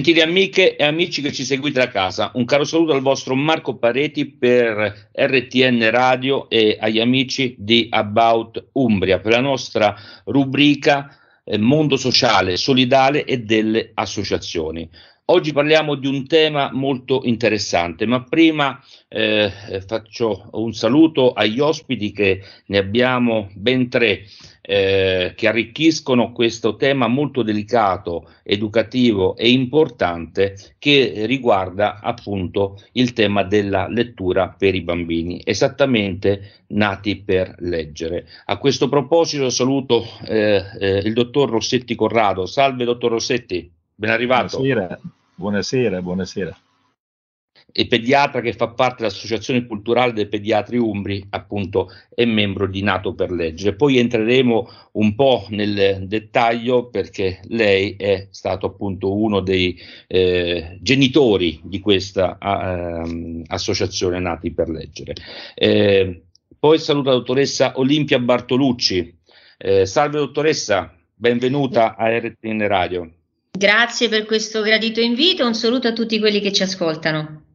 [0.00, 3.76] Gentili amiche e amici che ci seguite da casa, un caro saluto al vostro Marco
[3.76, 9.94] Pareti per RTN Radio e agli amici di About Umbria per la nostra
[10.24, 14.88] rubrica eh, Mondo sociale, solidale e delle associazioni.
[15.26, 19.52] Oggi parliamo di un tema molto interessante, ma prima eh,
[19.86, 24.24] faccio un saluto agli ospiti che ne abbiamo ben tre
[24.62, 33.42] eh, che arricchiscono questo tema molto delicato, educativo e importante che riguarda appunto il tema
[33.42, 38.26] della lettura per i bambini, esattamente nati per leggere.
[38.46, 42.46] A questo proposito saluto eh, eh il dottor Rossetti Corrado.
[42.46, 44.58] Salve dottor Rossetti, ben arrivato.
[44.58, 45.00] Buonasera.
[45.34, 46.58] Buonasera, buonasera.
[47.72, 53.14] E pediatra che fa parte dell'Associazione Culturale dei Pediatri Umbri, appunto, è membro di Nato
[53.14, 53.76] per Leggere.
[53.76, 61.60] Poi entreremo un po' nel dettaglio perché lei è stato appunto uno dei eh, genitori
[61.62, 65.14] di questa uh, associazione Nati per Leggere.
[65.54, 66.22] Eh,
[66.58, 69.18] poi saluto la dottoressa Olimpia Bartolucci.
[69.56, 73.10] Eh, salve dottoressa, benvenuta a RTN Radio.
[73.50, 77.49] Grazie per questo gradito invito, un saluto a tutti quelli che ci ascoltano.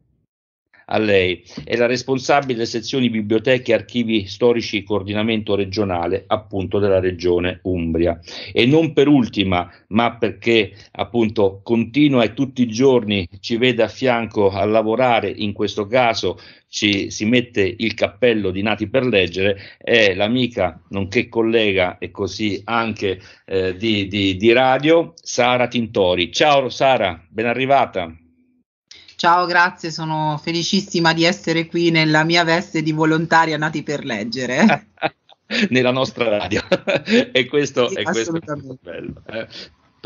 [0.88, 8.20] A lei è la responsabile sezioni biblioteche archivi storici coordinamento regionale appunto della regione Umbria
[8.52, 13.88] e non per ultima ma perché appunto continua e tutti i giorni ci vede a
[13.88, 19.58] fianco a lavorare in questo caso ci, si mette il cappello di Nati per leggere,
[19.78, 26.30] è l'amica, nonché collega e così anche eh, di, di, di radio, Sara Tintori.
[26.32, 28.14] Ciao Sara, ben arrivata.
[29.26, 34.90] Ciao, grazie, sono felicissima di essere qui nella mia veste di volontaria nati per leggere.
[35.70, 36.62] nella nostra radio
[37.32, 38.38] e questo, sì, è, questo
[38.80, 39.22] bello.
[39.26, 39.48] Eh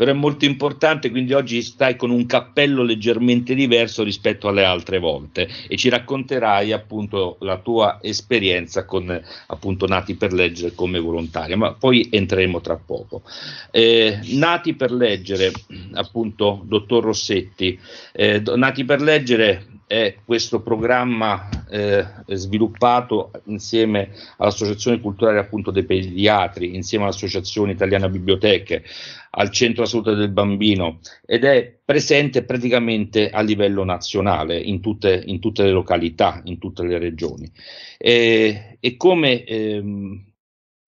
[0.01, 4.97] però è molto importante, quindi oggi stai con un cappello leggermente diverso rispetto alle altre
[4.97, 11.55] volte e ci racconterai appunto la tua esperienza con appunto Nati per leggere come volontaria,
[11.55, 13.21] ma poi entreremo tra poco.
[13.69, 15.51] Eh, nati per leggere,
[15.93, 17.77] appunto, dottor Rossetti,
[18.13, 26.75] eh, Nati per leggere è questo programma eh, sviluppato insieme all'Associazione Culturale appunto dei Pediatri,
[26.75, 28.85] insieme all'Associazione Italiana Biblioteche,
[29.31, 35.41] al Centro Salute del Bambino ed è presente praticamente a livello nazionale in tutte, in
[35.41, 37.51] tutte le località, in tutte le regioni.
[37.97, 40.25] E, e come ehm,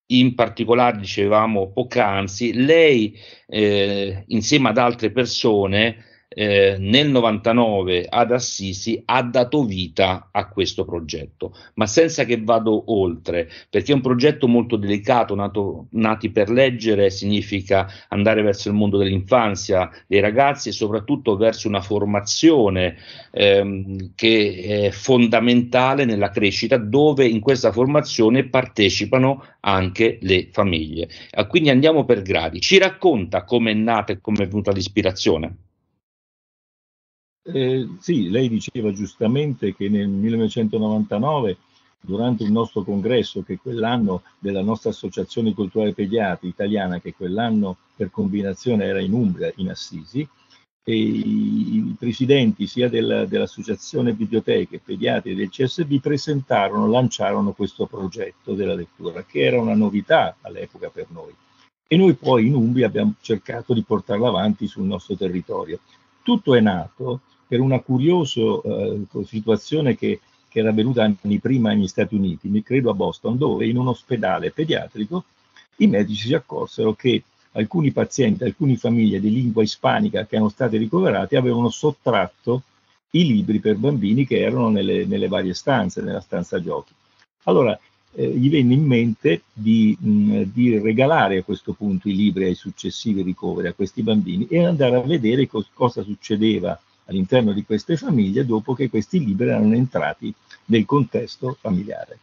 [0.06, 9.02] in particolare dicevamo poc'anzi, lei eh, insieme ad altre persone eh, nel 99 ad Assisi
[9.06, 14.48] ha dato vita a questo progetto, ma senza che vado oltre, perché è un progetto
[14.48, 20.74] molto delicato, nato, nati per leggere significa andare verso il mondo dell'infanzia dei ragazzi e
[20.74, 22.98] soprattutto verso una formazione
[23.32, 31.08] ehm, che è fondamentale nella crescita, dove in questa formazione partecipano anche le famiglie.
[31.48, 32.60] Quindi andiamo per gradi.
[32.60, 35.63] Ci racconta come è nata e come è venuta l'ispirazione?
[37.46, 41.58] Eh, sì, lei diceva giustamente che nel 1999,
[42.00, 48.12] durante il nostro congresso, che quell'anno della nostra associazione culturale pediatri italiana, che quell'anno per
[48.12, 50.28] combinazione era in Umbria, in Assisi,
[50.86, 58.74] e i presidenti sia della, dell'associazione biblioteche, pediatri del CSB presentarono, lanciarono questo progetto della
[58.74, 61.34] lettura, che era una novità all'epoca per noi.
[61.88, 65.80] E noi poi in Umbria abbiamo cercato di portarla avanti sul nostro territorio.
[66.22, 67.22] Tutto è nato
[67.54, 72.64] per una curiosa eh, situazione che, che, era avvenuta anni prima negli Stati Uniti, mi
[72.64, 75.24] credo a Boston, dove in un ospedale pediatrico
[75.76, 77.22] i medici si accorsero che
[77.52, 82.64] alcuni pazienti, alcune famiglie di lingua ispanica che erano state ricoverate avevano sottratto
[83.12, 86.92] i libri per bambini che erano nelle, nelle varie stanze, nella stanza giochi.
[87.44, 87.80] Allora
[88.16, 92.56] eh, gli venne in mente di, mh, di, regalare a questo punto i libri ai
[92.56, 97.98] successivi ricoveri a questi bambini e andare a vedere co- cosa succedeva all'interno di queste
[97.98, 100.34] famiglie dopo che questi libri erano entrati
[100.66, 102.20] nel contesto familiare.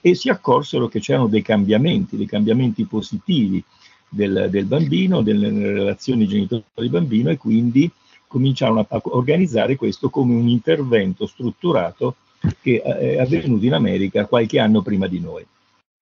[0.00, 3.62] E si accorsero che c'erano dei cambiamenti, dei cambiamenti positivi
[4.08, 7.90] del, del bambino, delle relazioni genitori-bambino e quindi
[8.26, 12.16] cominciarono a, organizzare questo come un intervento strutturato
[12.60, 15.44] che è avvenuto in America qualche anno prima di noi.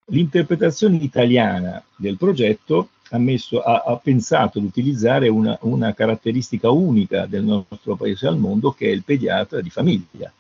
[0.07, 7.27] L'interpretazione italiana del progetto ha, messo, ha, ha pensato di utilizzare una, una, caratteristica unica
[7.27, 10.33] del nostro paese al mondo che è il pediatra di famiglia.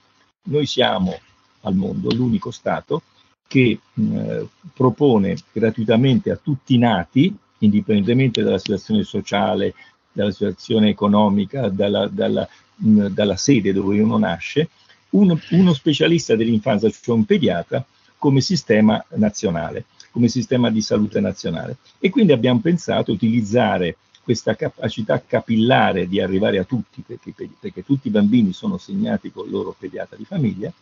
[0.44, 1.18] Noi siamo
[1.60, 3.02] al mondo l'unico Stato
[3.46, 4.42] che mh,
[4.72, 9.74] propone gratuitamente a tutti i nati, indipendentemente dalla situazione sociale,
[10.10, 14.70] dalla situazione economica, dalla, dalla, mh, dalla, sede dove uno nasce,
[15.10, 17.84] uno, uno specialista dell'infanzia, cioè un pediatra,
[18.16, 21.78] come sistema nazionale, come sistema di salute nazionale.
[21.98, 27.84] E quindi abbiamo pensato di utilizzare questa capacità capillare di arrivare a tutti, perché, perché
[27.84, 30.72] tutti i bambini sono segnati con il loro pediatra di famiglia,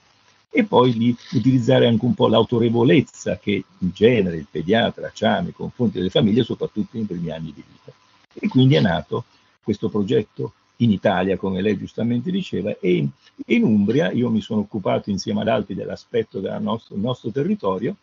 [0.52, 5.52] e poi di utilizzare anche un po' l'autorevolezza che in genere il pediatra ha nei
[5.52, 7.92] confronti delle famiglie, soprattutto nei primi anni di vita.
[8.34, 9.24] E quindi è nato
[9.62, 13.08] questo progetto in Italia, come lei giustamente diceva, e in,
[13.46, 17.94] in Umbria io mi sono occupato insieme ad altri dell'aspetto del nostro, nostro territorio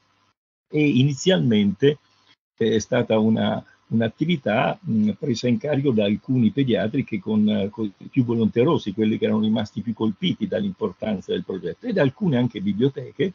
[0.69, 2.00] e inizialmente
[2.58, 7.92] eh, è stata una, un'attività mh, presa in carico da alcuni pediatri che con, con,
[8.10, 12.62] più volonterosi, quelli che erano rimasti più colpiti dall'importanza del progetto, e da alcune anche
[12.62, 13.34] biblioteche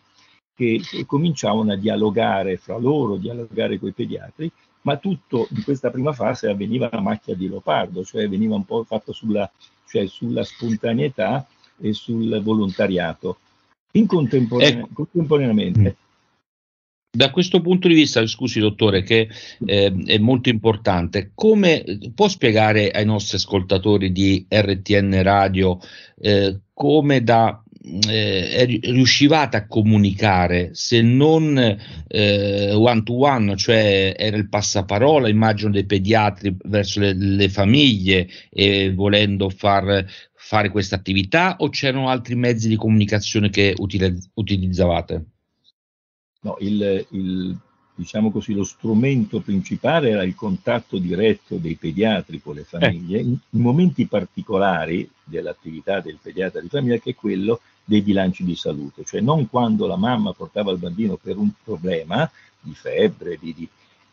[0.54, 4.50] che, che cominciavano a dialogare fra loro, dialogare con i pediatri,
[4.82, 8.84] ma tutto in questa prima fase avveniva a macchia di leopardo, cioè veniva un po'
[8.84, 9.50] fatto sulla,
[9.88, 11.46] cioè sulla spontaneità
[11.80, 13.38] e sul volontariato.
[13.92, 14.88] In contemporanea, ecco.
[14.92, 15.96] contemporaneamente
[17.14, 19.28] da questo punto di vista, scusi dottore, che
[19.66, 25.78] eh, è molto importante, come può spiegare ai nostri ascoltatori di RTN Radio
[26.18, 27.62] eh, come da
[28.08, 31.58] eh, riuscivate a comunicare se non
[32.06, 38.26] eh, one to one, cioè era il passaparola, immagino dei pediatri verso le, le famiglie
[38.48, 45.31] e volendo far fare questa attività o c'erano altri mezzi di comunicazione che utilizz- utilizzavate?
[46.44, 47.56] No, il, il,
[47.94, 53.22] diciamo così, lo strumento principale era il contatto diretto dei pediatri con le famiglie, eh.
[53.22, 58.56] in, in, momenti particolari dell'attività del pediatra di famiglia, che è quello dei bilanci di
[58.56, 62.28] salute, cioè non quando la mamma portava il bambino per un problema
[62.60, 63.68] di febbre, di, di,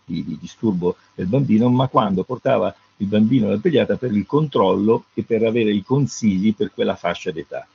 [0.05, 5.05] di, di disturbo del bambino, ma quando portava il bambino dal pediatra per il controllo
[5.13, 7.67] e per avere i consigli per quella fascia d'età.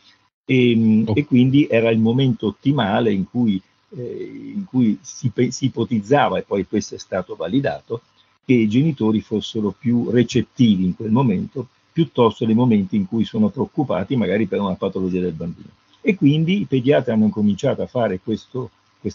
[0.45, 1.12] E, oh.
[1.15, 3.61] e quindi era il momento ottimale in cui
[4.02, 8.02] in cui si, si ipotizzava, e poi questo è stato validato,
[8.44, 13.49] che i genitori fossero più recettivi in quel momento piuttosto dei momenti in cui sono
[13.49, 15.69] preoccupati magari per una patologia del bambino.
[16.00, 18.69] E quindi i pediatri hanno cominciato a fare questa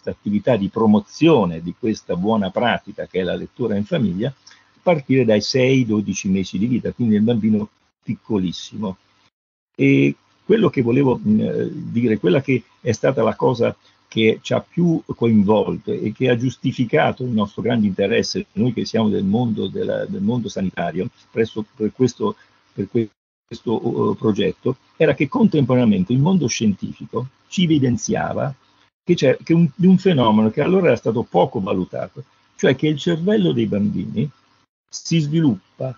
[0.05, 5.25] attività di promozione di questa buona pratica che è la lettura in famiglia a partire
[5.25, 7.69] dai 6-12 mesi di vita, quindi il bambino
[8.01, 8.97] piccolissimo.
[9.75, 13.75] E quello che volevo mh, dire, quella che è stata la cosa
[14.09, 18.83] che ci ha più coinvolto e che ha giustificato il nostro grande interesse, noi che
[18.83, 22.35] siamo del mondo, della, del mondo sanitario, presso, per questo,
[22.73, 28.53] per questo uh, progetto, era che contemporaneamente il mondo scientifico ci evidenziava
[29.03, 32.23] che c'è che un, un fenomeno che allora era stato poco valutato,
[32.55, 34.27] cioè che il cervello dei bambini
[34.89, 35.95] si sviluppa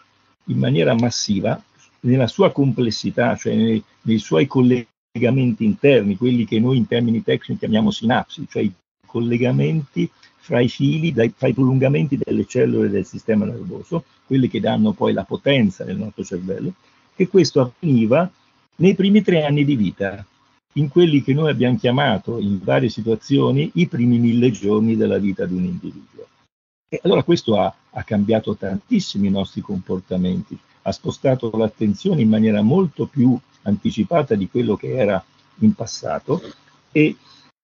[0.47, 1.61] in maniera massiva
[2.01, 7.21] nella sua complessità, cioè nei, nei suoi collegamenti collegamenti interni, quelli che noi in termini
[7.21, 8.71] tecnici chiamiamo sinapsi, cioè i
[9.05, 14.61] collegamenti fra i fili, dai, fra i prolungamenti delle cellule del sistema nervoso, quelli che
[14.61, 16.73] danno poi la potenza del nostro cervello,
[17.13, 18.29] che questo avveniva
[18.77, 20.25] nei primi tre anni di vita,
[20.75, 25.45] in quelli che noi abbiamo chiamato in varie situazioni i primi mille giorni della vita
[25.45, 26.27] di un individuo.
[26.87, 32.61] E allora questo ha, ha cambiato tantissimi i nostri comportamenti, ha spostato l'attenzione in maniera
[32.61, 35.23] molto più anticipata di quello che era
[35.59, 36.41] in passato
[36.91, 37.15] e,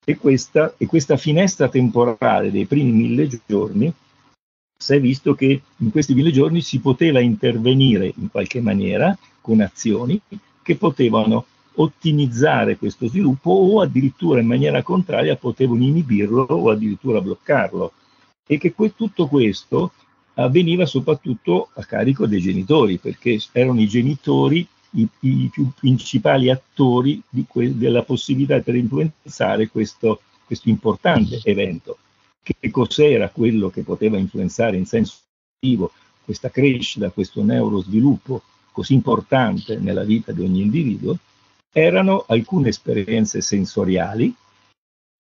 [0.04, 3.94] e, questa, e questa finestra temporale dei primi mille giorni
[4.80, 9.60] si è visto che in questi mille giorni si poteva intervenire in qualche maniera con
[9.62, 10.22] azioni
[10.62, 11.46] che potevano
[11.80, 17.94] ottimizzare questo sviluppo o addirittura in maniera contraria potevano inibirlo o addirittura bloccarlo
[18.48, 19.94] e che que- tutto questo
[20.36, 27.22] avveniva soprattutto a carico dei genitori perché erano i genitori i, i più principali attori
[27.30, 31.98] della possibilità per influenzare questo, questo importante evento.
[32.42, 35.18] Che cos'era quello che poteva influenzare in senso
[35.60, 35.92] positivo
[36.24, 41.18] questa crescita, questo neurosviluppo così importante nella vita di ogni individuo?
[41.72, 44.34] Erano alcune esperienze sensoriali,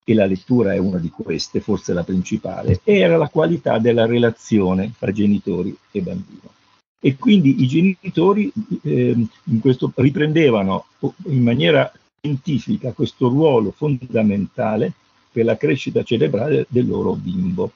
[0.10, 4.05] e la lettura è una di queste, forse la principale, e era la qualità della
[4.05, 6.55] relazione tra genitori e bambino
[7.00, 8.51] e quindi i genitori
[8.84, 9.27] eh,
[9.62, 10.86] questo, riprendevano
[11.25, 14.94] in maniera scientifica questo ruolo fondamentale
[15.32, 17.72] per la crescita cerebrale del loro bimbo.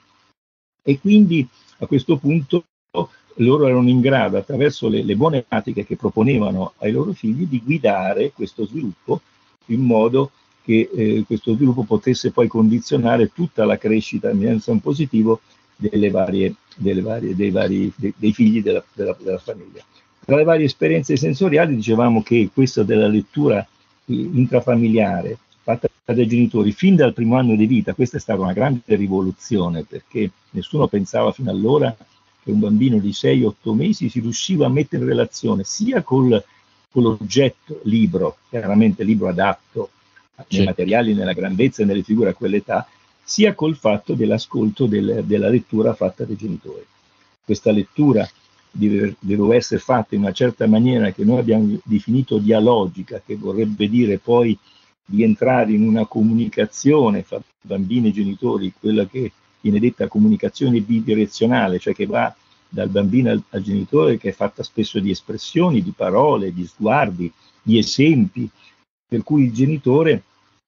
[0.84, 1.46] E quindi
[1.78, 2.64] a questo punto
[3.36, 7.62] loro erano in grado, attraverso le, le buone pratiche che proponevano ai loro figli, di
[7.62, 9.20] guidare questo sviluppo
[9.66, 15.40] in modo che eh, questo sviluppo potesse poi condizionare tutta la crescita in senso positivo
[15.76, 19.82] delle varie, delle varie, dei, vari, dei, dei, figli della, della, della, famiglia.
[20.24, 23.66] Tra le varie esperienze sensoriali dicevamo che questa della lettura
[24.06, 28.96] intrafamiliare fatta dai genitori fin dal primo anno di vita, questa è stata una grande
[28.96, 31.96] rivoluzione perché nessuno pensava fino allora
[32.42, 36.42] che un bambino di 6-8 mesi si riusciva a mettere in relazione sia col,
[36.90, 39.90] con l'oggetto libro, chiaramente libro adatto
[40.48, 42.86] nei materiali, nella grandezza e nelle figure a quell'età,
[43.22, 46.84] sia col fatto dell'ascolto del, della lettura fatta dai genitori.
[47.44, 48.28] Questa lettura
[48.70, 49.16] deve,
[49.54, 54.56] essere fatta in una certa maniera che noi abbiamo definito dialogica, che vorrebbe dire poi
[55.04, 61.78] di entrare in una comunicazione fra bambini e genitori, quella che viene detta comunicazione bidirezionale,
[61.78, 62.34] cioè che va
[62.68, 67.30] dal bambino al, al, genitore, che è fatta spesso di espressioni, di parole, di sguardi,
[67.60, 68.48] di esempi,
[69.06, 70.22] per cui il genitore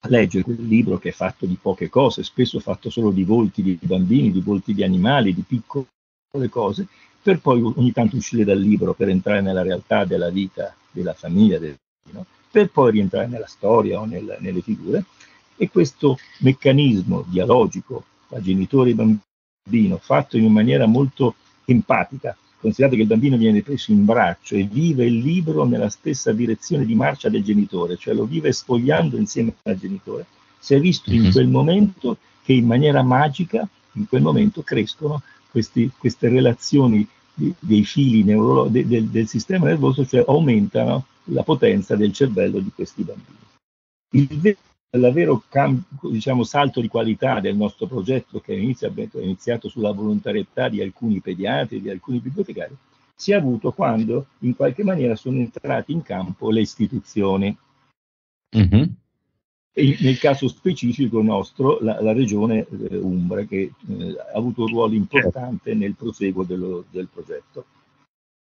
[0.09, 3.79] legge quel libro che è fatto di poche cose, spesso fatto solo di volti di
[3.83, 5.87] bambini, di volti di animali, di piccole
[6.51, 6.87] cose,
[7.23, 11.59] per poi ogni tanto uscire dal libro per entrare nella realtà della vita della famiglia,
[11.59, 11.75] del,
[12.13, 12.27] no?
[12.51, 15.05] per poi rientrare nella storia o nel, nelle figure.
[15.57, 23.03] E questo meccanismo dialogico tra genitore e bambino, fatto in maniera molto empatica, considerate che
[23.03, 27.29] il bambino viene preso in braccio e vive il libro nella stessa direzione di marcia
[27.29, 30.25] del genitore, cioè lo vive sfogliando insieme al genitore,
[30.59, 31.33] si è visto in mhm.
[31.33, 38.23] quel momento che in maniera magica, in quel momento crescono questi, queste relazioni dei fili
[38.23, 43.39] neuro, de, de, del sistema nervoso, cioè aumentano la potenza del cervello di questi bambini.
[44.13, 44.57] Il
[44.97, 45.43] la vero
[46.03, 51.21] diciamo, salto di qualità del nostro progetto, che inizia, è iniziato sulla volontarietà di alcuni
[51.21, 52.77] pediatri, di alcuni bibliotecari,
[53.15, 57.57] si è avuto quando in qualche maniera sono entrate in campo le istituzioni.
[58.57, 58.85] Mm-hmm
[59.75, 64.95] nel caso specifico nostro la, la regione eh, Umbra che eh, ha avuto un ruolo
[64.95, 67.65] importante nel proseguo dello, del progetto.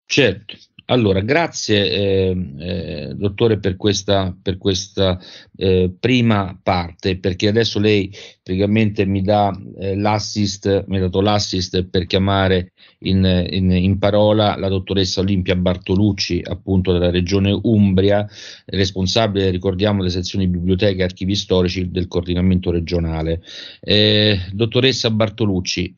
[0.06, 0.54] Certo,
[0.87, 5.18] allora grazie eh, eh, dottore per questa, per questa
[5.56, 11.84] eh, prima parte perché adesso lei praticamente mi dà eh, l'assist, mi ha dato l'assist
[11.84, 18.28] per chiamare in, in, in, parola la dottoressa Olimpia Bartolucci appunto della regione Umbria,
[18.66, 23.40] responsabile ricordiamo delle sezioni biblioteche e archivi storici del coordinamento regionale.
[23.80, 25.94] Eh, dottoressa Bartolucci,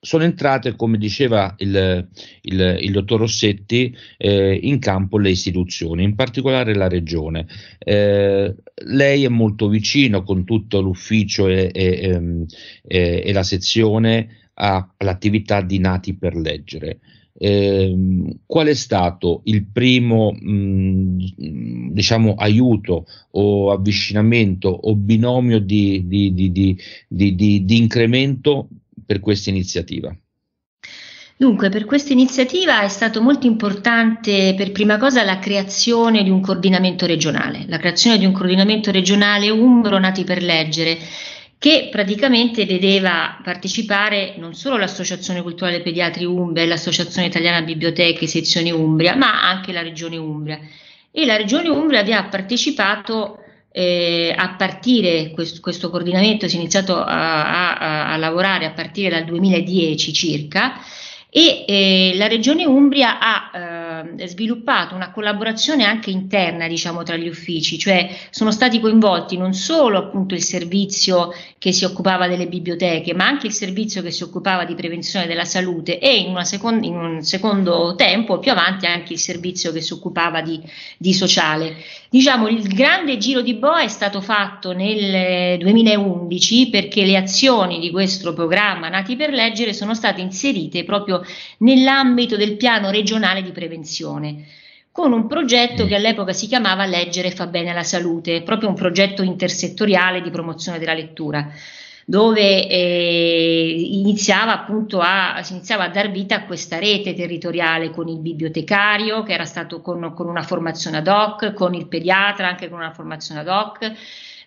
[0.00, 2.08] sono entrate, come diceva il,
[2.42, 7.46] il, il dottor Rossetti, eh, in campo le istituzioni, in particolare la regione.
[7.78, 12.46] Eh, lei è molto vicino con tutto l'ufficio e, e, ehm,
[12.86, 17.00] e, e la sezione all'attività di Nati per leggere.
[17.40, 17.94] Eh,
[18.46, 27.64] qual è stato il primo mh, diciamo aiuto o avvicinamento o binomio di, di, di,
[27.64, 28.68] di incremento
[29.08, 30.14] per questa iniziativa?
[31.34, 36.42] Dunque, per questa iniziativa è stato molto importante per prima cosa la creazione di un
[36.42, 40.98] coordinamento regionale, la creazione di un coordinamento regionale Umbro Nati per Leggere,
[41.56, 48.70] che praticamente vedeva partecipare non solo l'Associazione Culturale Pediatri Umbria e l'Associazione Italiana Biblioteche Sezione
[48.70, 50.60] Umbria, ma anche la Regione Umbria.
[51.10, 53.38] E la Regione Umbria vi ha partecipato
[53.78, 59.10] eh, a partire questo, questo, coordinamento si è iniziato a, a, a, lavorare a partire
[59.10, 60.80] dal 2010 circa
[61.30, 63.50] e eh, la Regione Umbria ha
[64.16, 69.54] eh, sviluppato una collaborazione anche interna diciamo tra gli uffici, cioè sono stati coinvolti non
[69.54, 74.22] solo appunto il servizio che si occupava delle biblioteche, ma anche il servizio che si
[74.22, 79.14] occupava di prevenzione della salute e in, seconda, in un secondo tempo più avanti anche
[79.14, 80.60] il servizio che si occupava di,
[80.96, 81.76] di sociale.
[82.10, 87.90] Diciamo il grande giro di boa è stato fatto nel 2011 perché le azioni di
[87.90, 91.22] questo programma Nati per leggere sono state inserite proprio
[91.58, 93.86] nell'ambito del piano regionale di prevenzione
[94.98, 99.22] con un progetto che all'epoca si chiamava Leggere fa bene alla salute, proprio un progetto
[99.22, 101.48] intersettoriale di promozione della lettura,
[102.04, 108.08] dove eh, iniziava appunto a, si iniziava a dar vita a questa rete territoriale con
[108.08, 112.68] il bibliotecario, che era stato con, con una formazione ad hoc, con il pediatra anche
[112.68, 113.92] con una formazione ad hoc,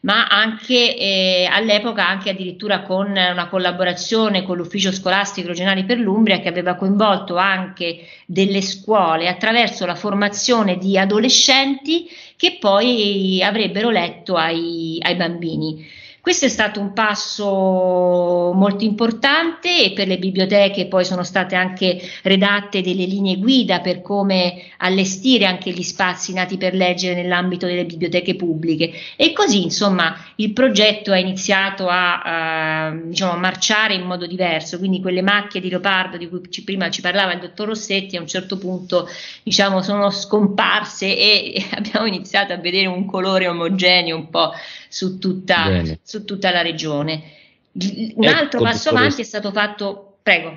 [0.02, 6.40] ma anche eh, all'epoca anche addirittura con una collaborazione con l'ufficio scolastico regionale per l'Umbria
[6.40, 14.36] che aveva coinvolto anche delle scuole attraverso la formazione di adolescenti che poi avrebbero letto
[14.36, 16.00] ai, ai bambini.
[16.22, 22.00] Questo è stato un passo molto importante e per le biblioteche poi sono state anche
[22.22, 27.86] redatte delle linee guida per come allestire anche gli spazi nati per leggere nell'ambito delle
[27.86, 28.92] biblioteche pubbliche.
[29.16, 35.02] E così insomma il progetto ha iniziato a, a diciamo, marciare in modo diverso, quindi
[35.02, 38.28] quelle macchie di leopardo di cui ci, prima ci parlava il dottor Rossetti a un
[38.28, 39.10] certo punto
[39.42, 44.52] diciamo, sono scomparse e abbiamo iniziato a vedere un colore omogeneo un po'
[44.92, 47.24] su tutta, su tutta la regione.
[47.72, 50.50] Un ecco, altro passo avanti è stato fatto, prego.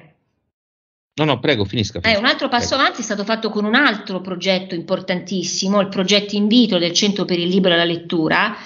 [1.16, 2.00] No, no, prego, finisca.
[2.00, 2.18] finisca.
[2.18, 2.82] Eh, un altro passo prego.
[2.82, 7.38] avanti è stato fatto con un altro progetto importantissimo, il progetto Invito del Centro per
[7.38, 8.56] il Libro e la Lettura,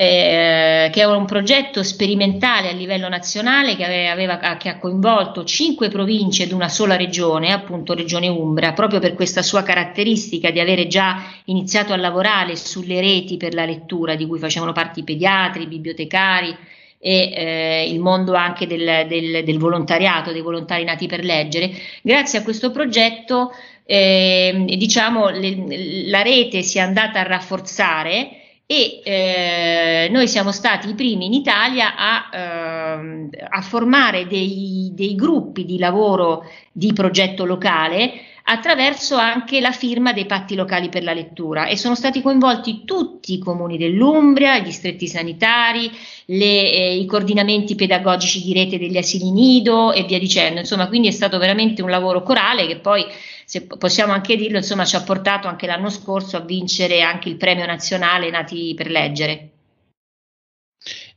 [0.00, 5.88] eh, che è un progetto sperimentale a livello nazionale che, aveva, che, ha coinvolto cinque
[5.88, 10.86] province ed una sola regione, appunto Regione Umbria, proprio per questa sua caratteristica di avere
[10.86, 15.64] già iniziato a lavorare sulle reti per la lettura di cui facevano parte i pediatri,
[15.64, 16.56] i bibliotecari
[17.00, 21.72] e eh, il mondo anche del, del, del, volontariato, dei volontari nati per leggere.
[22.02, 23.50] Grazie a questo progetto
[23.84, 30.90] eh, diciamo, le, la rete si è andata a rafforzare e eh, noi siamo stati
[30.90, 37.46] i primi in Italia a, eh, a formare dei, dei, gruppi di lavoro di progetto
[37.46, 42.84] locale attraverso anche la firma dei patti locali per la lettura e sono stati coinvolti
[42.86, 45.90] tutti i comuni dell'Umbria, i distretti sanitari,
[46.26, 50.60] le, eh, i coordinamenti pedagogici di rete degli asili nido e via dicendo.
[50.60, 53.04] Insomma, quindi è stato veramente un lavoro corale che poi
[53.44, 57.36] se possiamo anche dirlo, insomma, ci ha portato anche l'anno scorso a vincere anche il
[57.36, 59.57] premio nazionale Nati per leggere.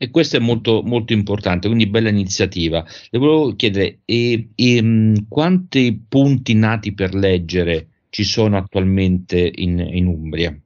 [0.04, 2.84] E questo è molto, molto importante, quindi bella iniziativa.
[3.12, 10.08] Le volevo chiedere, e, e, quanti punti nati per leggere ci sono attualmente in, in
[10.08, 10.60] Umbria?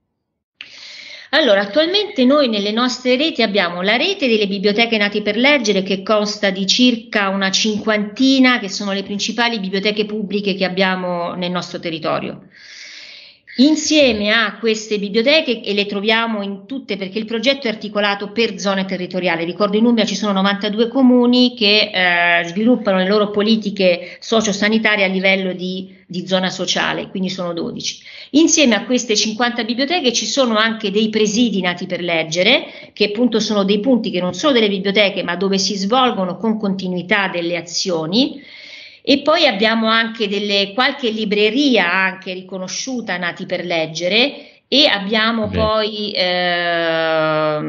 [1.31, 6.01] Allora, attualmente noi nelle nostre reti abbiamo la rete delle biblioteche nati per leggere che
[6.01, 11.81] consta di circa una cinquantina che sono le principali biblioteche pubbliche che abbiamo nel nostro
[11.81, 12.47] territorio.
[13.57, 18.59] Insieme a queste biblioteche, e le troviamo in tutte perché il progetto è articolato per
[18.59, 24.17] zone territoriali, ricordo in Umbria ci sono 92 comuni che eh, sviluppano le loro politiche
[24.19, 27.99] sociosanitarie a livello di, di, zona sociale, quindi sono 12.
[28.31, 33.39] Insieme a queste 50 biblioteche ci sono anche dei presidi nati per leggere, che appunto
[33.39, 37.55] sono dei punti che non sono delle biblioteche ma dove si svolgono con continuità delle
[37.55, 38.43] azioni
[39.07, 45.57] e poi abbiamo anche delle, qualche libreria anche riconosciuta nati per leggere e abbiamo Beh.
[45.59, 47.59] poi eh,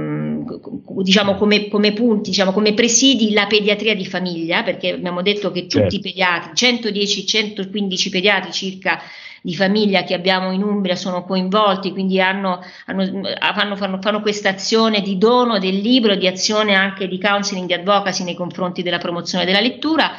[1.02, 5.66] diciamo come, come, punti, diciamo come presidi la pediatria di famiglia, perché abbiamo detto che
[5.66, 5.96] tutti certo.
[5.96, 8.98] i pediatri, 110-115 pediatri circa
[9.42, 13.04] di famiglia che abbiamo in Umbria sono coinvolti, quindi hanno, hanno,
[13.52, 17.74] fanno, fanno, fanno questa azione di dono del libro, di azione anche di counseling, di
[17.74, 20.12] advocacy nei confronti della promozione della lettura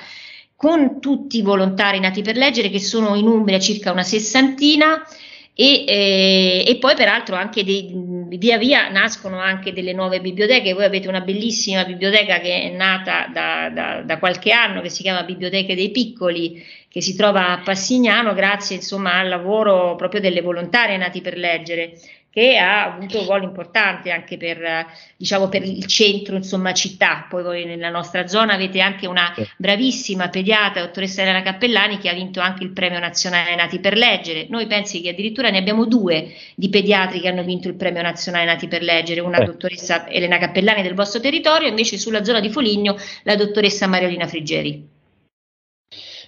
[0.58, 5.06] con tutti i volontari nati per leggere che sono in Umbria circa una sessantina
[5.54, 7.92] e, eh, e, poi peraltro anche dei,
[8.28, 13.28] via via nascono anche delle nuove biblioteche, voi avete una bellissima biblioteca che è nata
[13.32, 17.62] da, da, da qualche anno che si chiama Biblioteche dei Piccoli che si trova a
[17.64, 22.00] Passignano grazie insomma al lavoro proprio delle volontarie nati per leggere
[22.38, 24.86] che ha avuto un ruolo importante anche per,
[25.18, 27.26] diciamo, per il centro, insomma, città.
[27.28, 32.14] Poi voi nella nostra zona avete anche una bravissima pediatra, dottoressa Elena Cappellani, che ha
[32.14, 34.46] vinto anche il premio nazionale Nati per Leggere.
[34.50, 38.46] Noi pensi che addirittura ne abbiamo due di pediatri che hanno vinto il premio nazionale
[38.46, 39.46] Nati per Leggere, una eh.
[39.46, 44.97] dottoressa Elena Cappellani del vostro territorio, invece sulla zona di Foligno la dottoressa Mariolina Friggeri.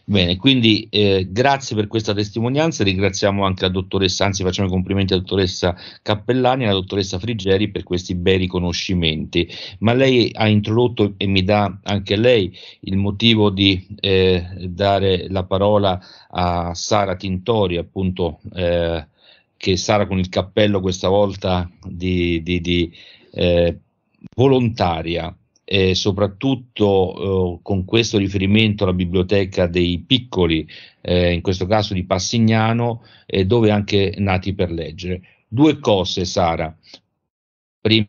[0.09, 5.13] Bene, quindi eh, grazie per questa testimonianza, ringraziamo anche la dottoressa, anzi facciamo i complimenti
[5.13, 9.47] alla dottoressa Cappellani e alla dottoressa Friggeri per questi bei riconoscimenti,
[9.81, 15.43] ma lei ha introdotto e mi dà anche lei il motivo di eh, dare la
[15.43, 19.05] parola a Sara Tintori, appunto, eh,
[19.57, 22.91] che Sara con il cappello questa volta di, di, di
[23.31, 23.77] eh,
[24.35, 25.31] volontaria
[25.71, 30.67] eh, soprattutto eh, con questo riferimento alla biblioteca dei piccoli,
[31.01, 33.03] eh, in questo caso di Passignano,
[33.45, 35.21] dove anche nati per leggere.
[35.47, 36.75] Due cose, Sara.
[37.79, 38.07] Prima,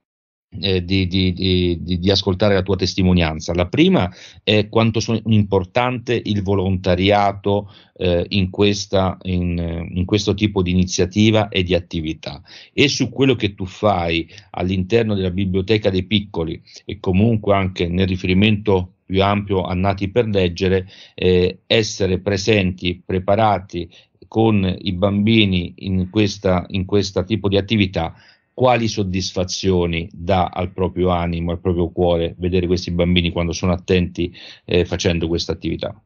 [0.58, 3.54] eh, di, di, di, di, ascoltare la tua testimonianza.
[3.54, 10.62] La prima è quanto sono importante il volontariato eh, in, questa, in, in, questo tipo
[10.62, 16.04] di iniziativa e di attività e su quello che tu fai all'interno della biblioteca dei
[16.04, 23.00] piccoli e comunque anche nel riferimento più ampio a nati per leggere, eh, essere presenti,
[23.04, 23.88] preparati
[24.28, 28.14] con i bambini in questo tipo di attività
[28.60, 34.30] quali soddisfazioni dà al proprio animo, al proprio cuore vedere questi bambini quando sono attenti
[34.66, 35.98] eh, facendo questa attività.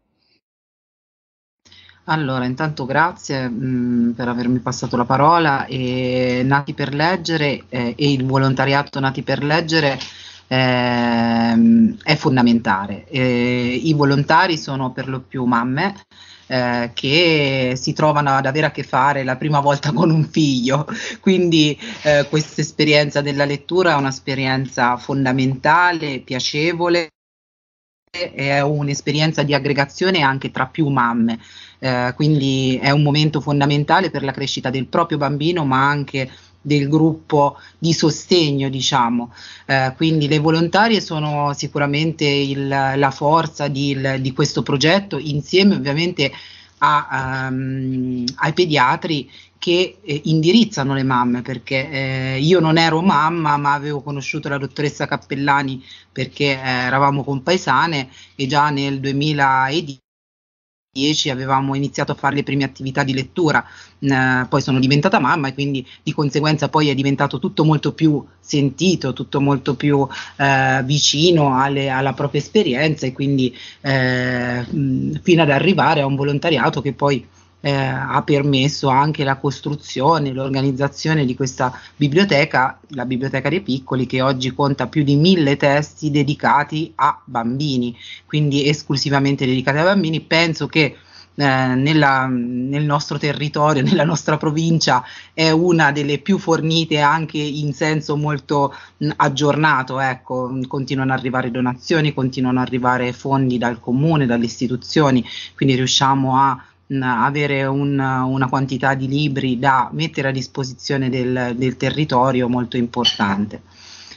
[2.04, 5.66] Allora, intanto grazie mh, mm, per avermi passato la parola.
[5.66, 9.98] E Nati per leggere eh, e il volontariato Nati per leggere
[10.46, 13.04] eh, è fondamentale.
[13.08, 15.92] Eh, I volontari sono per lo più mamme
[16.54, 20.86] eh, che si trovano ad avere a che fare la prima volta con un figlio,
[21.18, 27.08] quindi eh, questa esperienza della lettura è un'esperienza fondamentale, piacevole
[28.32, 31.40] è un'esperienza di aggregazione anche tra più mamme,
[31.80, 36.30] eh, quindi è un momento fondamentale per la crescita del proprio bambino, ma anche
[36.64, 39.32] del gruppo di sostegno, diciamo.
[39.66, 45.74] Eh, quindi le volontarie sono sicuramente il, la forza di, il, di, questo progetto, insieme
[45.74, 46.32] ovviamente
[46.78, 53.56] a, um, ai pediatri che eh, indirizzano le mamme, perché eh, io non ero mamma,
[53.58, 60.03] ma avevo conosciuto la dottoressa Cappellani perché eh, eravamo compaesane e già nel 2010
[61.30, 63.64] avevamo iniziato a fare le prime attività di lettura,
[63.98, 68.24] eh, poi sono diventata mamma e quindi di conseguenza poi è diventato tutto molto più
[68.38, 74.64] sentito, tutto molto più eh, vicino alle, alla propria esperienza e quindi eh,
[75.22, 77.26] fino ad arrivare a un volontariato che poi
[77.64, 84.20] eh, ha permesso anche la costruzione, l'organizzazione di questa biblioteca, la Biblioteca dei Piccoli, che
[84.20, 87.96] oggi conta più di mille testi dedicati a bambini,
[88.26, 90.20] quindi esclusivamente dedicati a bambini.
[90.20, 90.94] Penso che eh,
[91.36, 98.14] nella, nel nostro territorio, nella nostra provincia, è una delle più fornite anche in senso
[98.18, 100.00] molto mh, aggiornato.
[100.00, 105.24] Ecco, continuano ad arrivare donazioni, continuano ad arrivare fondi dal comune, dalle istituzioni,
[105.56, 106.62] quindi riusciamo a
[107.02, 113.62] avere un, una quantità di libri da mettere a disposizione del, del territorio molto importante.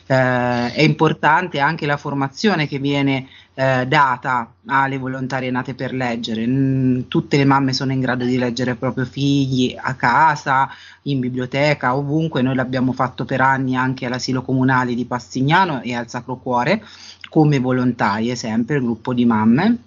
[0.09, 6.45] Eh, è importante anche la formazione che viene eh, data alle volontarie nate per leggere.
[6.47, 10.69] Mm, tutte le mamme sono in grado di leggere i propri figli a casa,
[11.03, 12.41] in biblioteca, ovunque.
[12.41, 16.83] Noi l'abbiamo fatto per anni anche all'asilo comunale di Passignano e al Sacro Cuore
[17.29, 19.77] come volontarie, sempre il gruppo di mamme.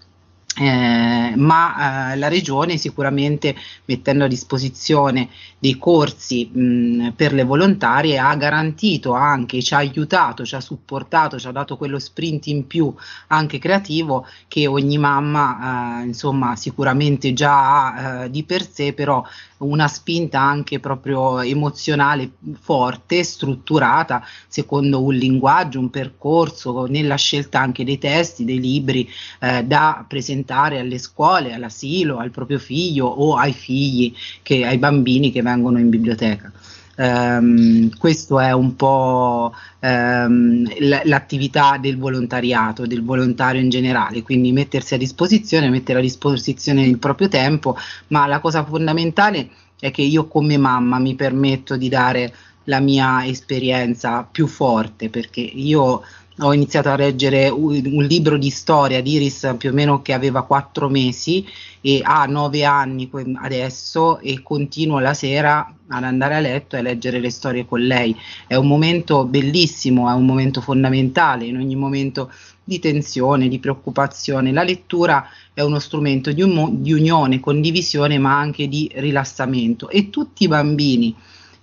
[0.59, 8.19] Eh, ma eh, la regione sicuramente mettendo a disposizione dei corsi mh, per le volontarie
[8.19, 12.67] ha garantito anche, ci ha aiutato, ci ha supportato, ci ha dato quello sprint in
[12.67, 12.93] più
[13.29, 19.23] anche creativo che ogni mamma eh, insomma sicuramente già ha eh, di per sé, però
[19.59, 27.85] una spinta anche proprio emozionale forte, strutturata secondo un linguaggio, un percorso, nella scelta anche
[27.85, 29.09] dei testi, dei libri
[29.41, 35.31] eh, da presentare alle scuole, all'asilo, al proprio figlio o ai figli, che, ai bambini
[35.31, 36.53] che vengono in biblioteca.
[36.97, 40.69] Um, questo è un po' um,
[41.05, 46.99] l'attività del volontariato, del volontario in generale, quindi mettersi a disposizione, mettere a disposizione il
[46.99, 47.75] proprio tempo,
[48.09, 49.49] ma la cosa fondamentale
[49.79, 55.41] è che io come mamma mi permetto di dare la mia esperienza più forte perché
[55.41, 56.03] io
[56.43, 60.13] ho iniziato a leggere un, un, libro di storia di Iris più o meno che
[60.13, 61.47] aveva quattro mesi
[61.81, 66.83] e ha nove anni adesso e continuo la sera ad andare a letto e a
[66.83, 68.17] leggere le storie con lei.
[68.47, 72.31] È un momento bellissimo, è un momento fondamentale in ogni momento
[72.63, 74.53] di tensione, di preoccupazione.
[74.53, 80.11] La lettura è uno strumento di, un, di unione, condivisione, ma anche di rilassamento e
[80.11, 81.15] tutti i bambini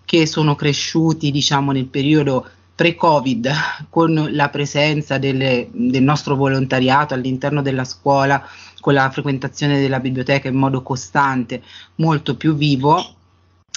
[0.04, 3.52] che sono cresciuti, diciamo, nel periodo pre-Covid
[3.90, 8.48] con la presenza delle, del nostro volontariato all'interno della scuola,
[8.80, 11.64] con la frequentazione della biblioteca in modo costante,
[11.96, 13.04] molto più vivo,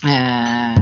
[0.05, 0.75] eh,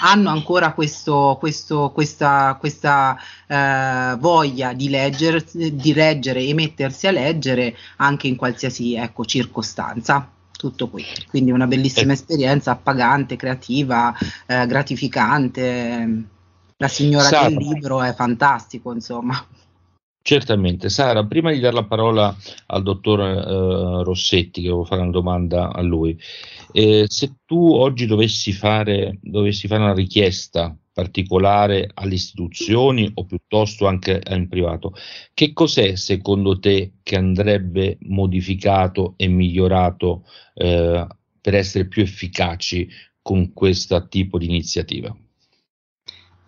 [0.00, 7.10] hanno ancora questo, questo, questa, questa eh, voglia di, legger, di leggere e mettersi a
[7.10, 11.04] leggere anche in qualsiasi ecco, circostanza tutto qui.
[11.28, 12.14] Quindi una bellissima eh.
[12.14, 16.30] esperienza, appagante, creativa, eh, gratificante.
[16.82, 17.48] La signora Sara.
[17.48, 19.46] del libro è fantastico, insomma.
[20.20, 20.88] Certamente.
[20.88, 25.72] Sara, prima di dare la parola al dottor eh, Rossetti, che devo fare una domanda
[25.72, 26.18] a lui,
[26.72, 33.86] eh, se tu oggi dovessi fare, dovessi fare una richiesta particolare alle istituzioni o piuttosto
[33.86, 34.92] anche in privato,
[35.34, 41.06] che cos'è secondo te che andrebbe modificato e migliorato eh,
[41.40, 42.88] per essere più efficaci
[43.22, 45.16] con questo tipo di iniziativa?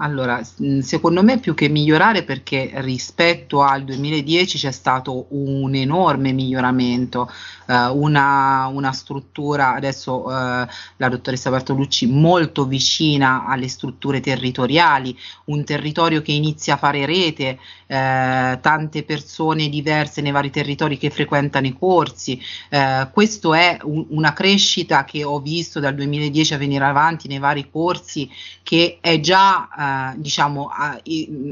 [0.04, 0.42] Allora,
[0.82, 7.30] secondo me più che migliorare perché rispetto al 2010 c'è stato un enorme miglioramento,
[7.66, 10.66] eh, una, una, struttura, adesso eh,
[10.98, 17.58] la dottoressa Bartolucci, molto vicina alle strutture territoriali, un territorio che inizia a fare rete,
[17.86, 22.38] eh, tante persone diverse nei vari territori che frequentano i corsi.
[22.68, 27.38] Eh, questo è un, una crescita che ho visto dal 2010 a venire avanti nei
[27.38, 28.30] vari corsi
[28.62, 29.68] che è già
[30.16, 31.00] diciamo a,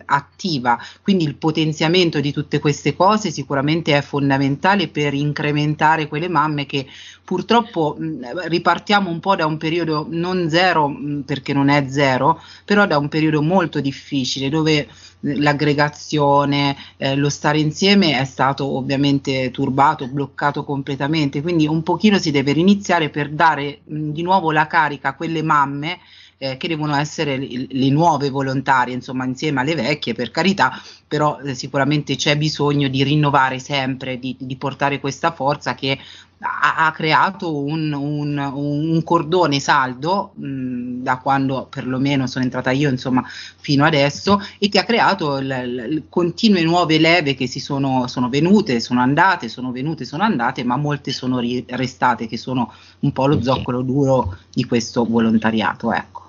[0.07, 6.67] attiva, quindi il potenziamento di tutte queste cose sicuramente è fondamentale per incrementare quelle mamme
[6.67, 6.87] che
[7.25, 12.41] purtroppo mh, ripartiamo un po' da un periodo non zero mh, perché non è zero,
[12.65, 14.89] però da un periodo molto difficile dove
[15.23, 22.31] l'aggregazione, eh, lo stare insieme è stato ovviamente turbato, bloccato completamente, quindi un pochino si
[22.31, 25.99] deve riniziare per dare mh, di nuovo la carica a quelle mamme
[26.43, 30.73] eh, che devono essere le, le, nuove volontarie, insomma, insieme alle vecchie, per carità,
[31.07, 35.97] però eh, sicuramente c'è bisogno di rinnovare sempre, di, di portare questa forza che
[36.41, 42.91] ha, ha creato un, un, un, cordone saldo mh, da quando perlomeno sono entrata io,
[42.91, 43.23] insomma,
[43.61, 48.29] fino adesso, e che ha creato l, l, continue nuove leve che si sono, sono
[48.29, 53.13] venute, sono andate, sono venute, sono andate, ma molte sono ri, restate, che sono un
[53.13, 55.93] po' lo zoccolo duro di questo volontariato.
[55.93, 56.23] Ecco.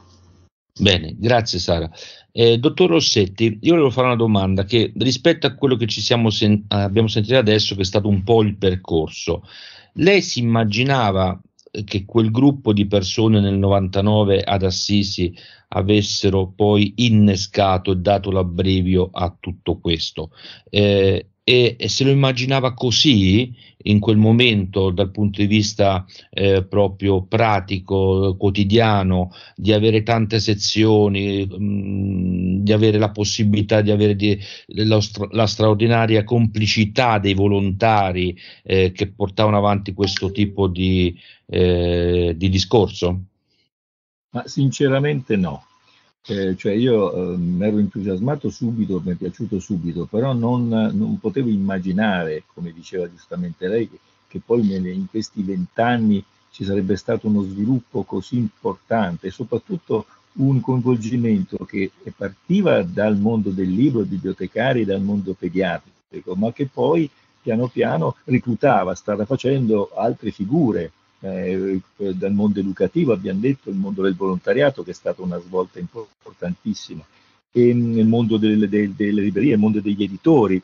[0.80, 1.90] Bene, grazie Sara.
[2.32, 7.08] Eh, dottor Rossetti, io volevo fare una domanda che rispetto a quello che sen- abbiamo
[7.08, 9.44] sentito adesso, che è stato un po' il percorso,
[9.94, 11.40] lei si immaginava
[11.86, 15.34] che quel gruppo di persone nel 99 ad Assisi
[15.70, 20.32] avessero poi innescato e dato l'abbrivio a tutto questo?
[20.70, 23.54] Eh, e, e, se lo immaginava così
[23.86, 31.46] in quel momento dal punto di vista eh, proprio pratico, quotidiano, di avere tante sezioni,
[31.46, 35.00] mh, mm, di avere la possibilità di avere di, la,
[35.32, 41.14] la, straordinaria complicità dei volontari eh, che portavano avanti questo tipo di,
[41.48, 43.22] eh, di discorso?
[44.30, 45.66] Ma sinceramente no.
[46.26, 51.50] Eh, cioè io mi ero entusiasmato subito, mi è piaciuto subito, però non, non potevo
[51.50, 57.28] immaginare, come diceva giustamente lei, che, che poi nelle, in questi vent'anni ci sarebbe stato
[57.28, 60.06] uno sviluppo così importante e soprattutto
[60.36, 67.10] un coinvolgimento che partiva dal mondo del libro, bibliotecari, dal mondo pediatrico, ma che poi
[67.42, 70.92] piano piano reclutava, stava facendo altre figure
[71.24, 75.80] eh, dal mondo educativo, abbiamo detto, il mondo del volontariato che è stata una svolta
[75.80, 77.04] importantissima,
[77.52, 80.62] e nel mondo delle, delle, delle librerie, il mondo degli editori,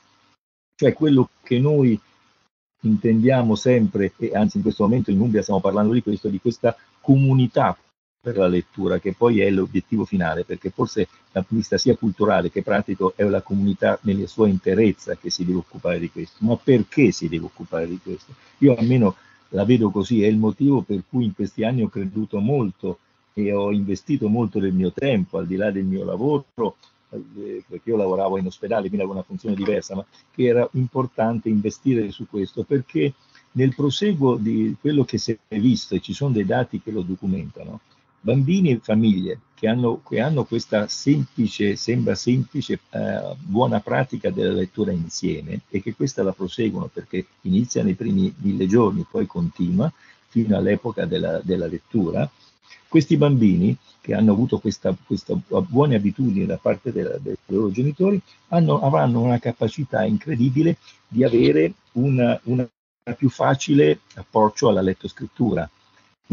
[0.76, 2.00] cioè quello che noi
[2.82, 6.76] intendiamo sempre, e anzi in questo momento in Umbria stiamo parlando di questo, di questa
[7.00, 7.78] comunità
[8.22, 12.64] per la lettura, che poi è l'obiettivo finale, perché forse di vista sia culturale che
[12.64, 16.38] pratico è la comunità nella sua interezza che si deve occupare di questo.
[16.40, 18.34] Ma perché si deve occupare di questo?
[18.58, 19.16] Io almeno
[19.50, 23.00] la vedo così, è il motivo per cui in questi anni ho creduto molto
[23.34, 26.46] e ho investito molto del mio tempo, al di là del mio lavoro,
[27.10, 31.50] eh, perché io lavoravo in ospedale, quindi avevo una funzione diversa, ma che era importante
[31.50, 33.14] investire su questo perché
[33.54, 37.02] nel proseguo di quello che si è visto, e ci sono dei dati che lo
[37.02, 37.80] documentano,
[38.22, 44.54] bambini e famiglie che hanno, che hanno questa semplice, sembra semplice, eh, buona pratica della
[44.54, 49.92] lettura insieme e che questa la proseguono perché inizia nei primi mille giorni, poi continua
[50.30, 52.30] fino all'epoca della, della lettura,
[52.88, 58.20] questi bambini che hanno avuto questa, questa buona abitudine da parte della, dei loro genitori
[58.50, 62.40] hanno, avranno una capacità incredibile di avere una
[63.18, 65.70] più facile approccio alla lettoscrittura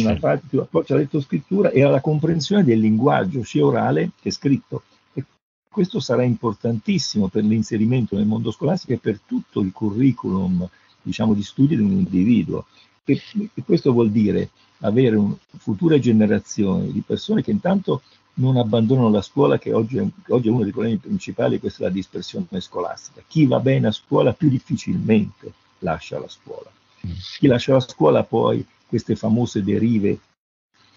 [0.03, 4.83] una parte più approccio alla lettoscrittura e alla comprensione del linguaggio sia orale che scritto.
[5.15, 5.25] E
[5.69, 10.69] questo sarà importantissimo per l'inserimento nel mondo scolastico e per tutto il curriculum
[11.01, 12.67] diciamo, di studio di un individuo.
[13.05, 13.21] E,
[13.55, 18.03] e questo vuol dire avere un, future generazioni di persone che intanto
[18.35, 21.85] non abbandonano la scuola, che oggi è, che oggi è uno dei problemi principali, questa
[21.85, 23.23] è la dispersione scolastica.
[23.27, 26.71] Chi va bene a scuola più difficilmente lascia la scuola.
[27.07, 27.13] Mm.
[27.39, 30.19] Chi lascia la scuola poi queste famose derive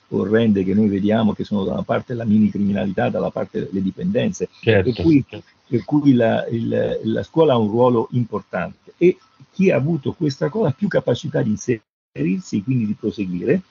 [0.09, 3.81] orrende che noi vediamo che sono da una parte la mini criminalità, dalla parte le
[3.81, 4.91] dipendenze, certo.
[4.91, 5.25] per cui,
[5.67, 9.17] per cui la, il, la, scuola ha un ruolo importante e
[9.51, 13.61] chi ha avuto questa cosa ha più capacità di inserirsi, quindi di proseguire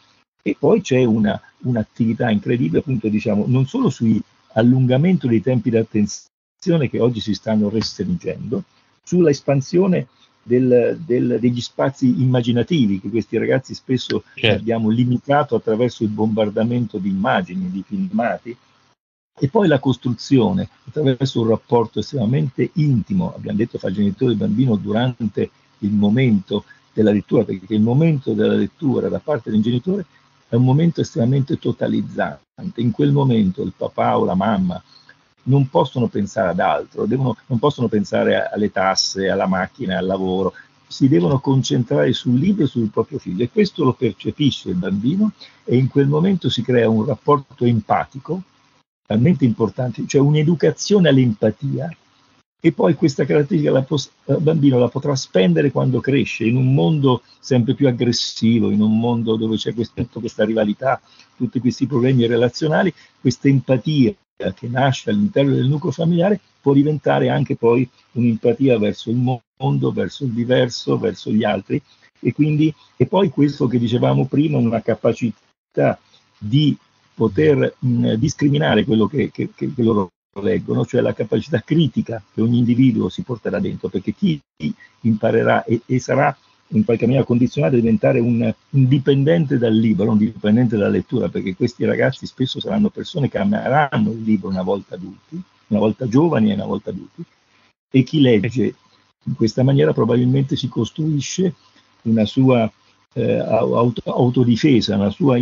[0.42, 4.20] e poi c'è una, un'attività incredibile appunto diciamo non solo sui
[4.52, 8.64] allungamento dei tempi di attenzione che oggi si stanno restringendo,
[9.02, 10.08] sulla espansione
[10.48, 14.58] del, del, degli spazi immaginativi che questi ragazzi spesso certo.
[14.58, 18.56] abbiamo limitato attraverso il bombardamento di immagini, di filmati,
[19.40, 24.74] E poi la costruzione attraverso un rapporto estremamente intimo, abbiamo detto fra genitore e bambino
[24.74, 30.06] durante il momento della lettura, perché il momento della lettura da parte del genitore
[30.48, 32.80] è un momento estremamente totalizzante.
[32.80, 34.82] In quel momento il papà o la mamma
[35.48, 40.54] non possono pensare ad altro, devono, non possono pensare alle tasse, alla macchina, al lavoro,
[40.86, 45.32] si devono concentrare sul libro e sul proprio figlio e questo lo percepisce il bambino
[45.64, 48.42] e in quel momento si crea un rapporto empatico
[49.06, 51.90] talmente importante, cioè un'educazione all'empatia
[52.60, 56.74] e poi questa caratteristica la pos- il bambino la potrà spendere quando cresce in un
[56.74, 61.00] mondo sempre più aggressivo, in un mondo dove c'è questa, questa rivalità,
[61.36, 64.12] tutti questi problemi relazionali, questa empatia
[64.54, 70.24] che nasce all'interno del nucleo familiare può diventare anche poi un'empatia verso il mondo, verso
[70.24, 71.82] il diverso, verso gli altri.
[72.20, 75.98] E quindi e poi questo che dicevamo prima, una capacità
[76.38, 76.76] di
[77.14, 82.58] poter mh, discriminare quello che, che, che, loro leggono, cioè la capacità critica che ogni
[82.58, 84.40] individuo si porterà dentro, perché chi
[85.00, 86.36] imparerà e, e sarà
[86.68, 91.28] in qualche maniera condizionato a diventare un, un, dipendente dal libro, un dipendente dalla lettura,
[91.28, 96.08] perché questi ragazzi spesso saranno persone che ameranno il libro una volta adulti, una volta
[96.08, 97.24] giovani e una volta adulti,
[97.90, 98.74] e chi legge
[99.24, 101.54] in questa maniera probabilmente si costruisce
[102.02, 102.70] una sua
[103.14, 105.38] eh, auto, autodifesa, una sua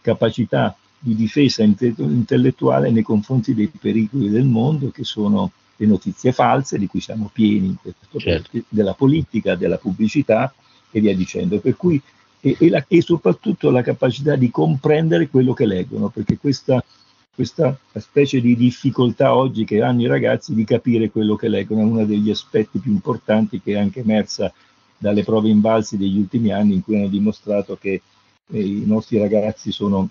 [0.00, 6.78] capacità di difesa intellettuale nei confronti dei pericoli del mondo che sono le notizie false
[6.78, 7.76] di cui siamo pieni,
[8.16, 8.50] certo.
[8.68, 10.52] della politica, della pubblicità
[10.92, 11.60] e via dicendo.
[11.76, 12.00] Cui,
[12.40, 16.84] e, e, la, e, soprattutto la capacità di comprendere quello che leggono, perché questa,
[17.34, 21.84] questa specie di difficoltà oggi che hanno i ragazzi di capire quello che leggono è
[21.84, 24.52] uno degli aspetti più importanti che è anche emersa
[24.98, 28.02] dalle prove invalsi degli ultimi anni in cui hanno dimostrato che
[28.52, 30.08] eh, i nostri ragazzi sono,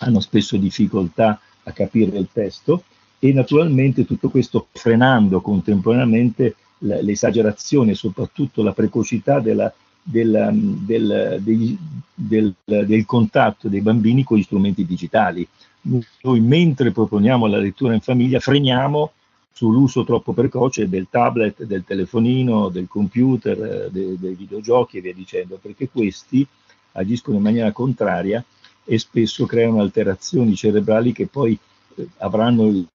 [0.00, 2.82] hanno spesso difficoltà a capire il testo
[3.18, 9.72] e naturalmente tutto questo frenando contemporaneamente l'esagerazione e soprattutto la precocità della,
[10.10, 11.76] del, del, degli,
[12.14, 15.46] del, del, contatto dei bambini con gli strumenti digitali.
[15.82, 19.12] Noi mentre proponiamo la lettura in famiglia freniamo
[19.52, 25.58] sull'uso troppo precoce del tablet, del telefonino, del computer, de, dei videogiochi e via dicendo,
[25.60, 26.46] perché questi
[26.92, 28.42] agiscono in maniera contraria
[28.84, 31.58] e spesso creano alterazioni cerebrali che poi
[31.96, 32.86] eh, avranno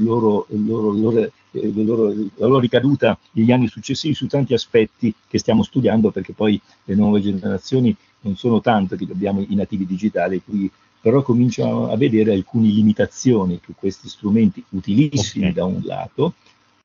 [0.00, 5.62] loro, loro, loro, loro, la loro ricaduta negli anni successivi su tanti aspetti che stiamo
[5.62, 10.70] studiando perché poi le nuove generazioni non sono tante che abbiamo i nativi digitali, qui
[11.00, 15.54] però cominciano a vedere alcune limitazioni che questi strumenti utilissimi okay.
[15.54, 16.34] da un lato,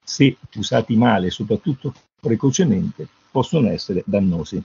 [0.04, 4.62] se usati male, soprattutto precocemente, possono essere dannosi.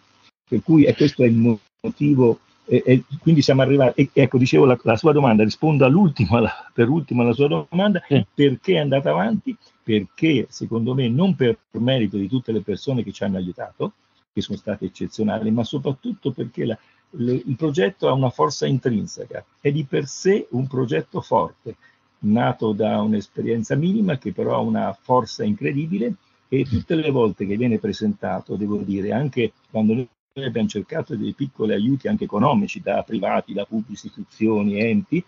[0.46, 4.64] Per cui e questo è il motivo e, e, quindi siamo arrivati, e, ecco, dicevo
[4.64, 8.24] la, la, sua domanda, rispondo all'ultima, la, per ultima alla sua domanda, sì.
[8.32, 9.56] perché è andata avanti?
[9.82, 13.92] Perché secondo me non per merito di tutte le persone che ci hanno aiutato,
[14.32, 16.78] che sono state eccezionali, ma soprattutto perché la,
[17.10, 21.76] le, il progetto ha una forza intrinseca, è di per sé un progetto forte,
[22.20, 26.14] nato da un'esperienza minima che però ha una forza incredibile
[26.48, 31.14] e tutte le volte che viene presentato, devo dire, anche quando noi noi abbiamo cercato
[31.14, 35.24] dei piccoli aiuti anche economici da privati, da pubbliche istituzioni, enti,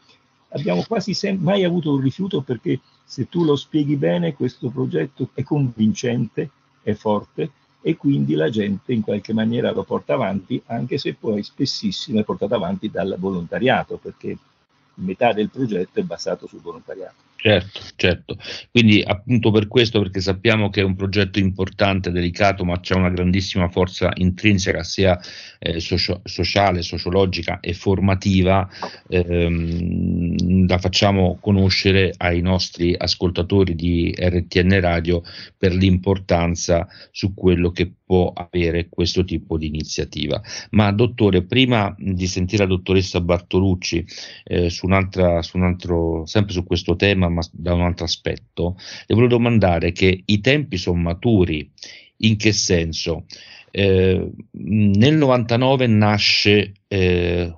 [0.49, 5.45] abbiamo quasi mai avuto un rifiuto perché se tu lo spieghi bene questo progetto è
[5.45, 6.51] convincente,
[6.83, 11.45] è forte e quindi la gente in qualche maniera lo porta avanti, anche se poi
[11.45, 14.37] spessissimo è portato avanti dal volontariato, perché
[14.95, 17.26] metà del progetto è basato sul volontariato.
[17.39, 18.37] Certo, certo.
[18.71, 23.11] Quindi appunto per questo, perché sappiamo che è un progetto importante, delicato, ma c'è una
[23.11, 25.19] grandissima forza intrinseca, sia
[25.59, 28.67] eh, socio- sociale, sociologica e formativa,
[29.09, 35.23] ehm, la facciamo conoscere ai nostri ascoltatori di RTN Radio
[35.57, 40.41] per l'importanza su quello che può avere questo tipo di iniziativa.
[40.71, 44.07] Ma dottore, prima di sentire la dottoressa Bartolucci
[44.45, 44.87] eh, su,
[45.41, 49.91] su un altro, sempre su questo tema, ma da un altro aspetto, le volevo domandare
[49.91, 51.69] che i tempi sono maturi,
[52.19, 53.27] in che senso?
[53.73, 57.55] Eh, nel 99 nasce eh,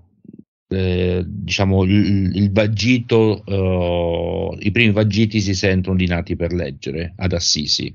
[0.69, 7.15] eh, diciamo il, il vagito, uh, i primi vagiti si sentono di nati per leggere
[7.17, 7.93] ad Assisi.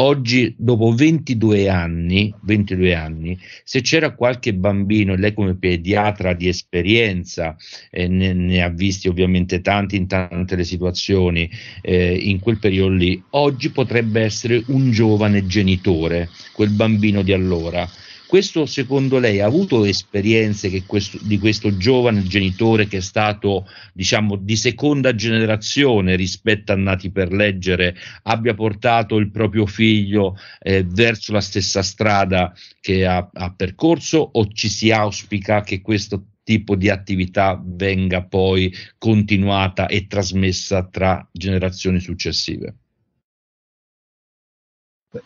[0.00, 7.56] Oggi, dopo 22 anni, 22 anni, se c'era qualche bambino, lei come pediatra di esperienza,
[7.90, 11.50] eh, ne, ne, ha visti ovviamente tanti in tante le situazioni
[11.82, 17.86] eh, in quel periodo lì, oggi potrebbe essere un giovane genitore, quel bambino di allora
[18.28, 24.36] Questo secondo lei ha avuto esperienze questo, di questo giovane genitore che è stato diciamo
[24.36, 31.32] di seconda generazione rispetto a nati per leggere abbia portato il proprio figlio eh, verso
[31.32, 32.52] la stessa strada
[32.82, 38.70] che ha, ha percorso o ci si auspica che questo tipo di attività venga poi
[38.98, 42.76] continuata e trasmessa tra generazioni successive?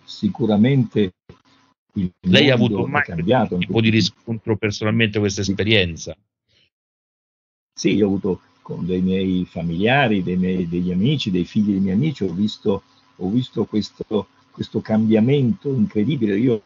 [0.05, 1.15] Sicuramente
[2.21, 6.17] lei ha avuto mai cambiato, un tipo di riscontro personalmente questa esperienza?
[7.75, 11.81] Sì, io ho avuto con dei miei familiari, dei miei, degli amici, dei figli dei
[11.81, 12.83] miei amici, ho visto,
[13.17, 16.39] ho visto questo, questo cambiamento incredibile.
[16.39, 16.63] Io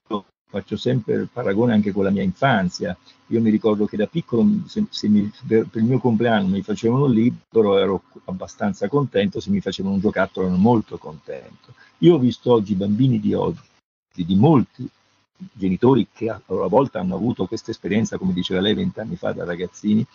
[0.48, 2.96] faccio sempre il paragone anche con la mia infanzia.
[3.28, 6.62] Io mi ricordo che da piccolo, se, se mi, per, per, il mio compleanno mi
[6.62, 11.74] facevano un libro, ero abbastanza contento, se mi facevano un giocattolo ero molto contento.
[11.98, 13.60] Io ho visto oggi i bambini di oggi,
[14.14, 14.88] di molti
[15.52, 19.44] genitori che a loro volta hanno avuto questa esperienza, come diceva lei vent'anni fa da
[19.44, 20.06] ragazzini,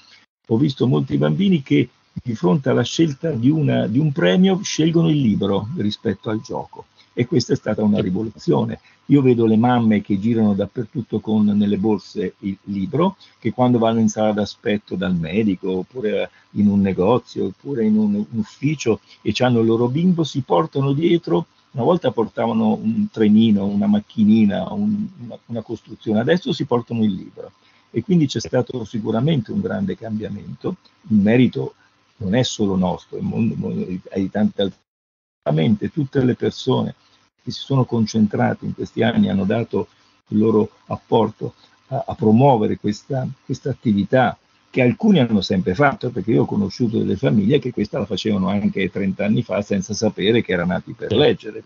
[0.48, 5.10] ho visto molti bambini che di fronte alla scelta di, una, di un premio scelgono
[5.10, 8.80] il libro rispetto al gioco e questa è stata una rivoluzione.
[9.08, 14.00] Io vedo le mamme che girano dappertutto con nelle borse il libro, che quando vanno
[14.00, 19.34] in sala d'aspetto dal medico, oppure in un negozio, oppure in un, un ufficio e
[19.40, 25.08] hanno il loro bimbo, si portano dietro, una volta portavano un trenino, una macchinina, un,
[25.24, 27.52] una, una costruzione, adesso si portano il libro.
[27.92, 30.78] E quindi c'è stato sicuramente un grande cambiamento.
[31.10, 31.76] Il merito
[32.18, 36.96] non è solo nostro, è, di tante altre tutte le persone
[37.44, 39.88] che si sono concentrate in questi anni hanno dato
[40.28, 41.56] il loro apporto
[41.88, 44.38] a, a promuovere questa, questa attività
[44.72, 48.48] che alcuni hanno sempre fatto, perché io ho conosciuto delle famiglie che questa la facevano
[48.48, 51.62] anche 30 anni fa senza sapere che erano nati per leggere,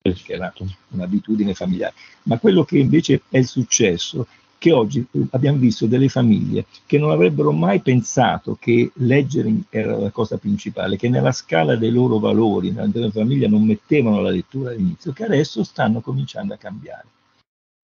[0.00, 0.52] perché era
[0.88, 1.94] un'abitudine familiare.
[2.24, 4.26] Ma quello che invece è il successo
[4.58, 10.10] che oggi abbiamo visto delle famiglie che non avrebbero mai pensato che leggere era la
[10.10, 15.12] cosa principale, che nella scala dei loro valori, nella famiglia non mettevano la lettura all'inizio,
[15.12, 17.06] che adesso stanno cominciando a cambiare.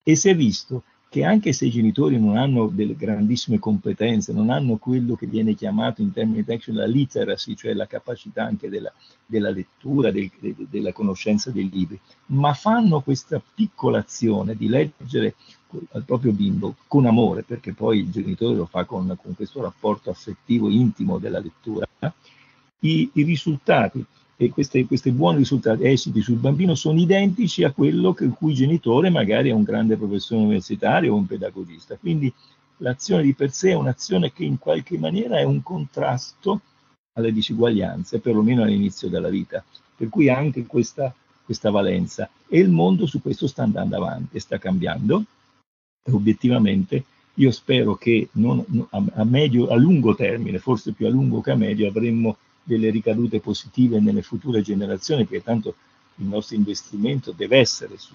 [0.05, 4.51] E si è visto che anche se i genitori non hanno delle grandissime competenze, non
[4.51, 8.93] hanno quello che viene chiamato in termini tecnici la literacy, cioè la capacità anche della,
[9.25, 15.35] della lettura, del, de, della conoscenza dei libri, ma fanno questa piccola azione di leggere
[15.93, 20.11] al proprio bimbo con amore, perché poi il genitore lo fa con, con questo rapporto
[20.11, 21.87] affettivo intimo della lettura,
[22.81, 24.05] i, i risultati
[24.41, 29.11] e questi, buoni risultati, esiti sul bambino sono identici a quello che il cui genitore
[29.11, 31.97] magari è un grande professore universitario o un pedagogista.
[31.97, 32.33] Quindi
[32.77, 36.61] l'azione di per sé è un'azione che in qualche maniera è un contrasto
[37.15, 39.65] alle disuguaglianze, perlomeno all'inizio della vita.
[39.97, 41.13] Per cui anche questa,
[41.45, 42.31] questa valenza.
[42.47, 45.25] E il mondo su questo sta andando avanti, sta cambiando.
[46.05, 51.41] E obiettivamente io spero che non, a, medio, a lungo termine, forse più a lungo
[51.41, 52.37] che a medio, avremmo
[52.69, 55.75] delle ricadute positive nelle future generazioni, perché tanto
[56.17, 58.15] il nostro investimento deve essere su,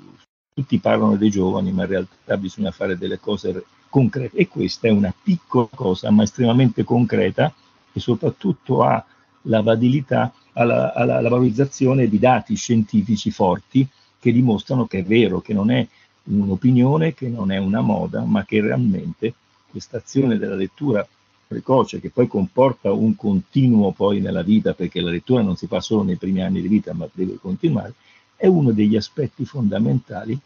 [0.53, 4.37] tutti parlano dei giovani, ma in realtà bisogna fare delle cose concrete.
[4.37, 7.51] E questa è una piccola cosa, ma estremamente concreta
[7.91, 9.03] e soprattutto ha
[9.43, 13.87] la validità, alla, alla, alla valorizzazione di dati scientifici forti
[14.19, 15.85] che dimostrano che è vero, che non è
[16.25, 19.33] un'opinione, che non è una moda, ma che realmente
[19.69, 21.05] questa azione della lettura
[21.53, 25.79] precoce che poi comporta un continuo poi nella vita, perché la lettura non si fa
[25.81, 27.93] solo nei primi anni di vita, ma deve continuare,
[28.35, 30.37] è uno degli aspetti fondamentali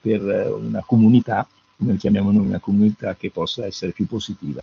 [0.00, 1.46] per eh, una comunità,
[1.76, 4.62] come chiamiamo noi una comunità che possa essere più positiva.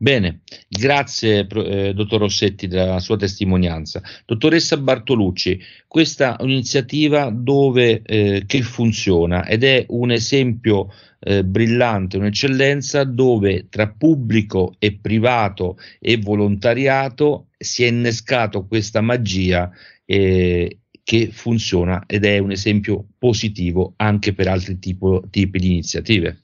[0.00, 4.00] Bene, grazie eh, dottor Rossetti della sua testimonianza.
[4.24, 12.16] Dottoressa Bartolucci, questa è un'iniziativa dove, eh, che funziona ed è un esempio eh, brillante,
[12.16, 19.68] un'eccellenza dove tra pubblico e privato e volontariato si è innescato questa magia
[20.04, 26.42] eh, che funziona ed è un esempio positivo anche per altri tipo, tipi di iniziative.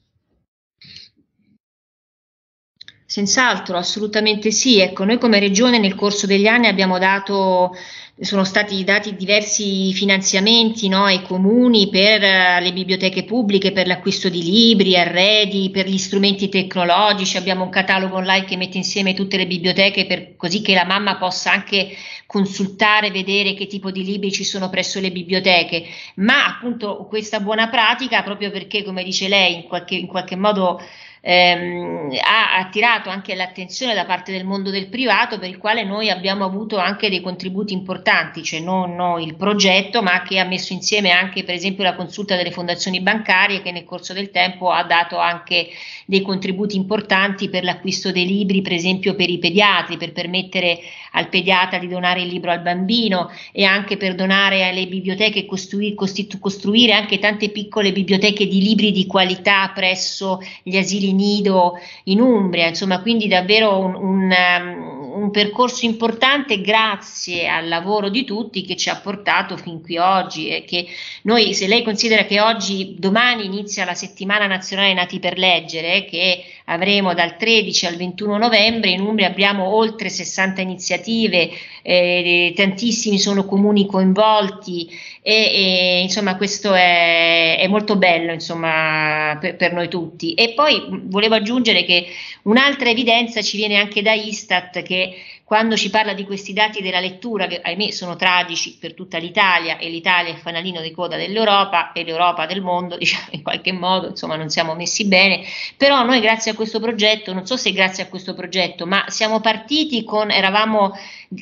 [3.15, 4.79] Senz'altro, assolutamente sì.
[4.79, 7.73] Ecco, noi come regione nel corso degli anni abbiamo dato,
[8.19, 14.27] sono stati dati diversi finanziamenti no, ai comuni per uh, le biblioteche pubbliche, per l'acquisto
[14.27, 17.37] di libri, arredi, per gli strumenti tecnologici.
[17.37, 21.15] Abbiamo un catalogo online che mette insieme tutte le biblioteche per, così che la mamma
[21.15, 21.95] possa anche
[22.25, 25.85] consultare, vedere che tipo di libri ci sono presso le biblioteche.
[26.15, 30.81] Ma appunto questa buona pratica, proprio perché, come dice lei, in qualche, in qualche modo
[31.27, 36.11] ehm, ha attirato anche l'attenzione da parte del mondo del privato per il quale noi
[36.11, 40.73] abbiamo avuto anche dei contributi importanti, cioè non, non il progetto ma che ha messo
[40.73, 44.83] insieme anche per esempio la consulta delle fondazioni bancarie che nel corso del tempo ha
[44.83, 45.69] dato anche
[46.05, 50.79] dei contributi importanti per l'acquisto dei libri per esempio per i pediatri, per permettere
[51.13, 55.95] al pediatra di donare il libro al bambino e anche per donare alle biblioteche costruire,
[56.39, 62.67] costruire anche tante piccole biblioteche di libri di qualità presso gli asili nido in Umbria,
[62.67, 68.75] insomma quindi davvero un, un, um, un percorso importante grazie al lavoro di tutti che
[68.75, 70.85] ci ha portato fin qui oggi e che
[71.23, 76.43] noi se lei considera che oggi domani inizia la settimana nazionale nati per leggere che
[76.65, 78.91] avremo dal 13 al 21 novembre.
[78.91, 81.49] In Umbria abbiamo oltre 60 iniziative
[81.81, 84.89] eh, tantissimi sono comuni coinvolti
[85.21, 90.33] e, e insomma questo è, è molto bello insomma per, per, noi tutti.
[90.33, 92.07] E poi volevo aggiungere che
[92.43, 95.15] un'altra evidenza ci viene anche da Istat che
[95.45, 99.77] quando ci parla di questi dati della lettura, che ahimè sono tragici per tutta l'Italia,
[99.77, 103.71] e l'Italia è il fanalino di coda dell'Europa e l'Europa del mondo, diciamo in qualche
[103.71, 105.43] modo, insomma, non siamo messi bene,
[105.77, 109.39] però noi grazie a questo progetto, non so se grazie a questo progetto, ma siamo
[109.39, 110.93] partiti con, eravamo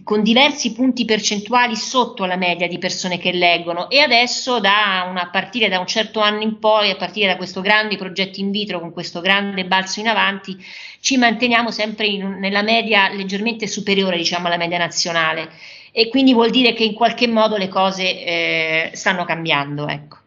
[0.04, 5.24] con diversi punti percentuali sotto la media di persone che leggono e adesso da una,
[5.24, 8.52] a partire da un certo anno in poi, a partire da questo grande progetto in
[8.52, 10.58] vitro, con questo grande balzo in avanti,
[11.00, 15.50] ci manteniamo sempre in, nella media leggermente superiore diciamo, alla media nazionale
[15.92, 19.88] e quindi vuol dire che in qualche modo le cose eh, stanno cambiando.
[19.88, 20.18] Ecco.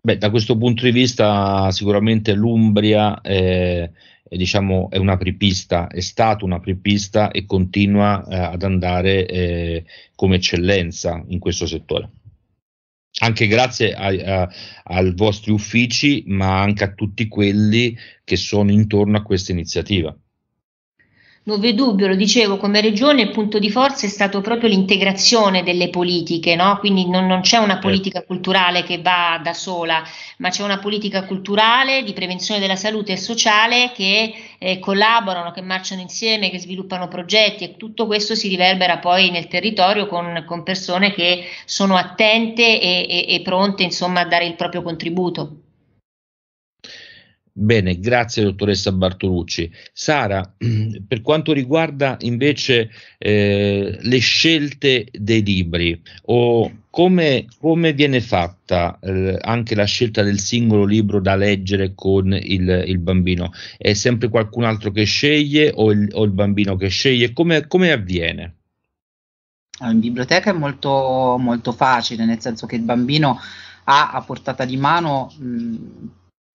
[0.00, 3.90] Beh, da questo punto di vista sicuramente l'Umbria è,
[4.36, 10.36] diciamo, è una prepista, è stata una prepista e continua eh, ad andare eh, come
[10.36, 12.10] eccellenza in questo settore
[13.20, 19.52] anche grazie ai vostri uffici, ma anche a tutti quelli che sono intorno a questa
[19.52, 20.16] iniziativa.
[21.48, 25.62] Non v'è dubbio, lo dicevo, come regione il punto di forza è stato proprio l'integrazione
[25.62, 26.76] delle politiche, no?
[26.76, 30.02] quindi non, non, c'è una politica culturale che va da sola,
[30.40, 35.62] ma c'è una politica culturale di prevenzione della salute e sociale che eh, collaborano, che
[35.62, 40.62] marciano insieme, che sviluppano progetti e tutto questo si riverbera poi nel territorio con, con
[40.62, 45.62] persone che sono attente e, e, e pronte insomma, a dare il proprio contributo.
[47.60, 49.68] Bene, grazie dottoressa Bartolucci.
[49.92, 50.54] Sara,
[51.08, 52.88] per quanto riguarda invece
[53.18, 60.38] eh, le scelte dei libri o come, come viene fatta eh, anche la scelta del
[60.38, 63.50] singolo libro da leggere con il, il bambino?
[63.76, 67.32] È sempre qualcun altro che sceglie o il, o il bambino che sceglie?
[67.32, 68.54] Come, come avviene?
[69.80, 73.40] In biblioteca è molto, molto facile, nel senso che il bambino
[73.84, 75.76] ha a portata di mano mh,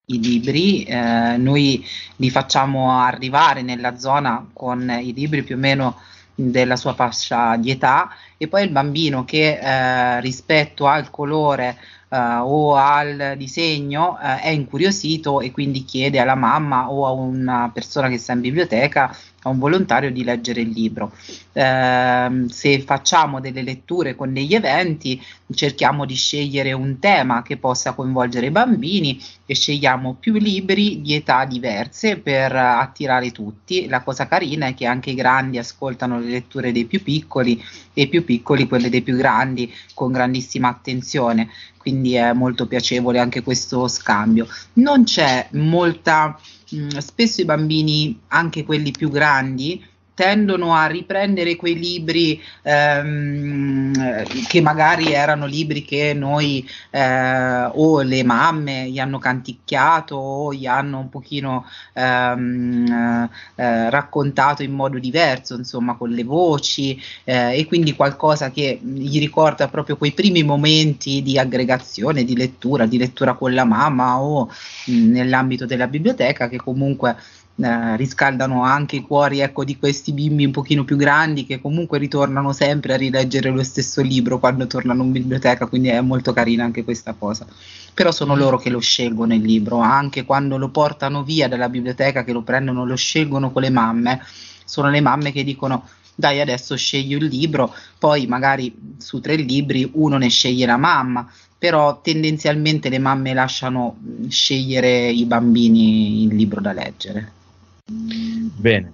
[0.05, 1.85] i libri, eh, noi
[2.17, 5.97] li facciamo arrivare nella zona con i libri più o meno
[6.35, 11.77] della sua fascia di età e poi il bambino che eh, rispetto al colore
[12.09, 17.69] eh, o al disegno eh, è incuriosito e quindi chiede alla mamma o a una
[17.73, 21.13] persona che sta in biblioteca a un volontario di leggere il libro.
[21.53, 25.21] Eh, se facciamo delle letture con degli eventi,
[25.53, 31.13] cerchiamo di scegliere un tema che possa coinvolgere i bambini e scegliamo più libri di
[31.13, 33.87] età diverse per attirare tutti.
[33.87, 37.63] La cosa carina è che anche i grandi ascoltano le letture dei più piccoli
[37.93, 43.19] e i più piccoli quelle dei più grandi con grandissima attenzione, quindi è molto piacevole
[43.19, 44.47] anche questo scambio.
[44.73, 46.39] Non c'è molta
[46.75, 49.83] mh, spesso i bambini, anche quelli più grandi,
[50.15, 58.23] tendono a riprendere quei libri ehm, che magari erano libri che noi eh, o le
[58.23, 65.55] mamme gli hanno canticchiato o gli hanno un pochino ehm, eh, raccontato in modo diverso,
[65.55, 71.21] insomma con le voci eh, e quindi qualcosa che gli ricorda proprio quei primi momenti
[71.21, 74.49] di aggregazione, di lettura, di lettura con la mamma o
[74.85, 77.15] mh, nell'ambito della biblioteca che comunque
[77.55, 81.99] eh, riscaldano anche i cuori ecco, di questi bimbi un pochino più grandi che comunque
[81.99, 86.63] ritornano sempre a rileggere lo stesso libro quando tornano in biblioteca, quindi è molto carina
[86.63, 87.45] anche questa cosa.
[87.93, 92.23] Però sono loro che lo scelgono il libro, anche quando lo portano via dalla biblioteca,
[92.23, 94.21] che lo prendono, lo scelgono con le mamme,
[94.65, 99.89] sono le mamme che dicono dai adesso scegli un libro, poi magari su tre libri
[99.93, 103.97] uno ne sceglie la mamma, però tendenzialmente le mamme lasciano
[104.27, 107.41] scegliere i bambini il libro da leggere.
[107.85, 108.93] Bene.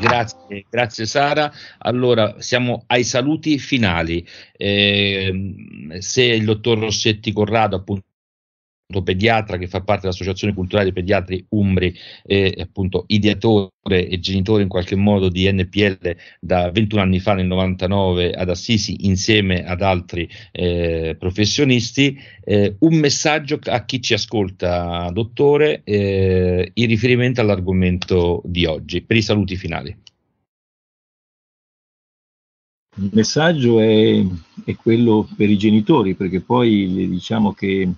[0.00, 1.52] Grazie, grazie Sara.
[1.78, 4.26] Allora siamo ai saluti finali.
[4.56, 8.04] Eh, se il dottor Rossetti Corrado appunto
[9.02, 14.68] pediatra che fa parte dell'Associazione Culturale dei Pediatri Umbri e appunto ideatore e genitore in
[14.68, 20.28] qualche modo di NPL da 21 anni fa nel 99 ad Assisi insieme ad altri
[20.52, 22.18] eh, professionisti.
[22.44, 29.16] Eh, un messaggio a chi ci ascolta, dottore, eh, in riferimento all'argomento di oggi, per
[29.16, 29.96] i saluti finali.
[32.98, 34.24] Il messaggio è,
[34.64, 37.90] è quello per i genitori, perché poi diciamo che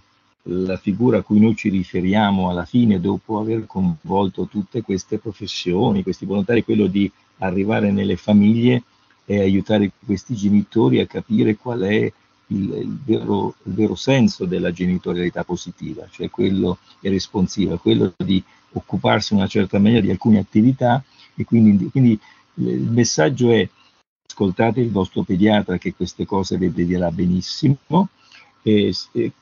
[0.50, 6.02] la figura a cui noi ci riferiamo alla fine, dopo aver coinvolto tutte queste professioni,
[6.02, 8.82] questi volontari, è quello di arrivare nelle famiglie
[9.24, 12.12] e aiutare questi genitori a capire qual è
[12.50, 18.42] il, il, vero, il vero, senso della genitorialità positiva, cioè quello responsiva, quello di
[18.72, 22.18] occuparsi in una certa maniera di alcune attività e quindi, quindi
[22.54, 23.68] il messaggio è
[24.26, 28.08] ascoltate il vostro pediatra che queste cose le dirà benissimo,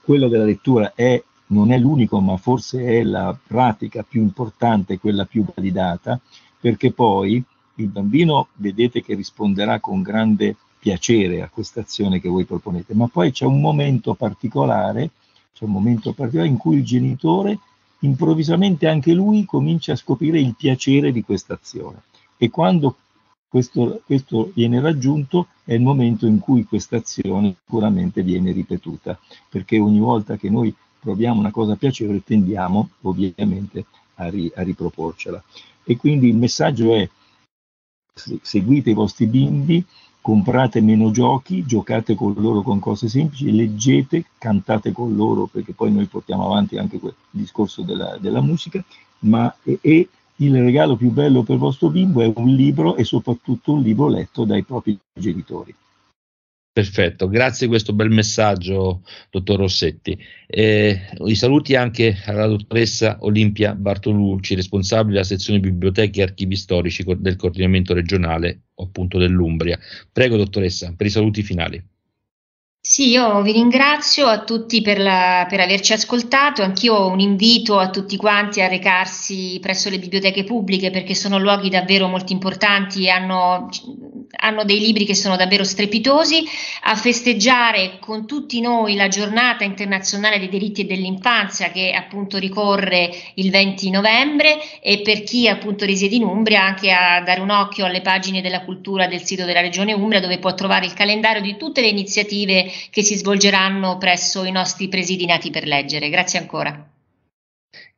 [0.03, 5.25] quello della lettura è, non è l'unico, ma forse è la pratica più importante, quella
[5.25, 6.21] più validata,
[6.61, 7.43] perché poi
[7.77, 13.09] il bambino vedete che risponderà con grande piacere a questa azione che voi proponete, ma
[13.09, 15.11] poi c'è un momento particolare,
[15.53, 17.59] c'è un momento particolare in cui il genitore
[18.01, 22.03] improvvisamente anche lui comincia a scoprire il piacere di questa azione
[22.37, 22.97] e quando
[23.49, 29.19] questo, questo viene raggiunto è il momento in cui questa azione sicuramente viene ripetuta,
[29.49, 33.87] perché ogni volta che noi proviamo una cosa piacevole tendiamo ovviamente
[34.17, 35.43] a, ri, a riproporcela.
[35.85, 37.09] E quindi il messaggio è
[38.43, 39.85] seguite i vostri bimbi,
[40.21, 45.93] comprate meno giochi, giocate con loro con cose semplici, leggete, cantate con loro, perché poi
[45.93, 48.85] noi portiamo avanti anche il discorso della, della musica,
[49.21, 53.05] ma, e, e il regalo più bello per il vostro bimbo è un libro e
[53.05, 55.75] soprattutto un libro letto dai propri genitori.
[56.77, 60.19] Perfetto, grazie di questo bel messaggio, dottor Rossetti.
[60.47, 67.03] Eh, I saluti anche alla dottoressa Olimpia Bartolucci, responsabile della sezione biblioteche e archivi storici
[67.17, 69.79] del coordinamento regionale appunto dell'Umbria.
[70.13, 71.83] Prego, dottoressa, per i saluti finali.
[72.89, 77.81] Sì, io vi ringrazio a tutti per, la, per, averci ascoltato, anch'io ho un invito
[77.81, 83.07] a tutti quanti a recarsi presso le biblioteche pubbliche perché sono luoghi davvero molto importanti
[83.07, 83.69] e hanno,
[84.37, 86.45] hanno dei libri che sono davvero strepitosi,
[86.85, 93.51] a festeggiare con tutti noi la giornata internazionale dei diritti dell'infanzia che appunto ricorre il
[93.51, 98.01] 20 novembre e per chi appunto risiede in Umbria anche a dare un occhio alle
[98.01, 101.81] pagine della cultura del sito della Regione Umbria dove può trovare il calendario di tutte
[101.81, 106.09] le iniziative che si svolgeranno presso i nostri presidi nati per leggere.
[106.09, 106.91] Grazie ancora.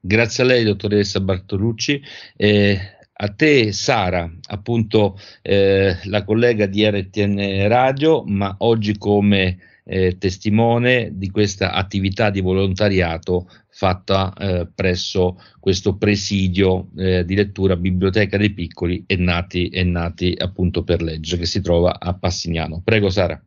[0.00, 2.00] Grazie a lei, dottoressa Bartolucci.
[2.36, 2.78] Eh,
[3.20, 11.10] a te, Sara, appunto eh, la collega di RTN Radio, ma oggi come eh, testimone
[11.14, 18.52] di questa attività di volontariato fatta eh, presso questo presidio eh, di lettura Biblioteca dei
[18.52, 22.82] Piccoli e nati, e nati appunto per leggere che si trova a Passignano.
[22.84, 23.40] Prego Sara.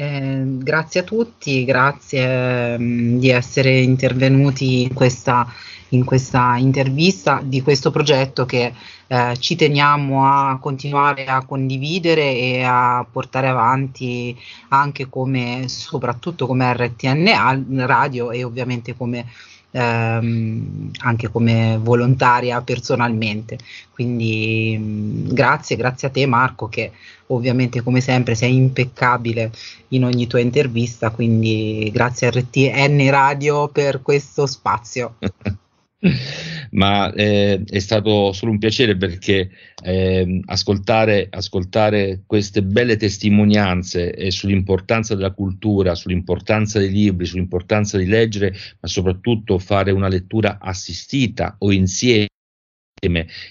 [0.00, 5.44] Eh, grazie a tutti, grazie mh, mm, di essere intervenuti in questa,
[5.88, 8.72] in questa, intervista di questo progetto che
[9.08, 14.38] eh, ci teniamo a continuare a condividere e a portare avanti
[14.68, 19.26] anche come, soprattutto come RTN Radio e ovviamente come
[19.70, 23.58] ehm, anche come volontaria personalmente.
[23.92, 26.92] Quindi mh, mm, grazie, grazie a te Marco che
[27.28, 29.52] ovviamente come sempre sei impeccabile
[29.88, 35.16] in ogni tua intervista, quindi grazie a RTN Radio per questo spazio.
[36.70, 39.50] ma eh, è stato solo un piacere perché
[39.82, 48.06] eh, ascoltare, ascoltare, queste belle testimonianze eh, sull'importanza della cultura, sull'importanza dei libri, sull'importanza di
[48.06, 52.28] leggere, ma soprattutto fare una lettura assistita o insieme.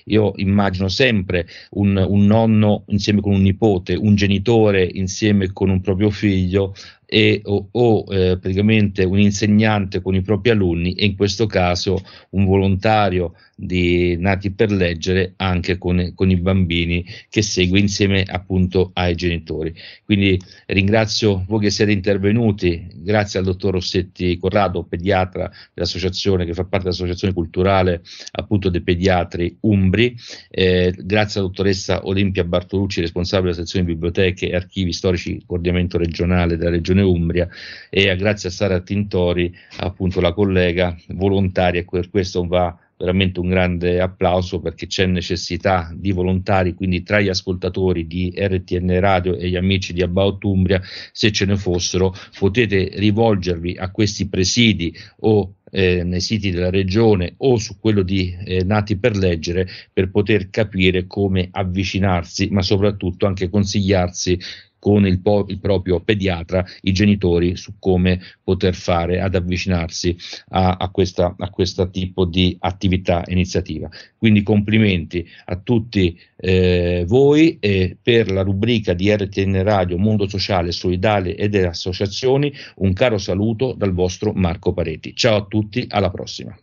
[0.06, 5.80] Io immagino sempre un, un, nonno insieme con un nipote, un genitore insieme con un
[5.80, 6.74] proprio figlio
[7.10, 12.04] e, o, o eh, praticamente un insegnante con i propri alunni e in questo caso
[12.32, 18.92] un volontario di Nati per Leggere anche con, con, i bambini che segue insieme appunto
[18.94, 19.74] ai genitori.
[20.06, 26.66] Quindi ringrazio voi che siete intervenuti, grazie al dottor Rossetti Corrado, pediatra dell'associazione che fa
[26.66, 28.04] parte dell'associazione culturale
[28.34, 30.16] appunto dei pediatri Umbri,
[30.52, 36.58] eh, grazie alla dottoressa Olimpia Bartolucci, responsabile della sezione biblioteche e archivi storici coordinamento regionale
[36.58, 37.48] della regione Umbria
[37.90, 44.02] e grazie a Sara Tintori, appunto la collega volontaria per questo va veramente un grande
[44.02, 49.56] applauso perché c'è necessità di volontari, quindi tra gli ascoltatori di RTN Radio e gli
[49.56, 50.82] amici di About Umbria,
[51.12, 57.34] se ce ne fossero, potete rivolgervi a questi presidi o eh, nei siti della regione
[57.38, 63.26] o su quello di eh, Nati per leggere per poter capire come avvicinarsi, ma soprattutto
[63.26, 64.40] anche consigliarsi
[64.88, 70.16] con il, po- il, proprio pediatra, i genitori, su come poter fare ad avvicinarsi
[70.52, 73.90] a, a, questo tipo di attività iniziativa.
[74.18, 80.72] Quindi complimenti a tutti eh, voi e per la rubrica di RTN Radio Mondo Sociale,
[80.72, 85.14] Solidale e delle associazioni un caro saluto dal vostro Marco Pareti.
[85.14, 86.58] Ciao a tutti, alla prossima.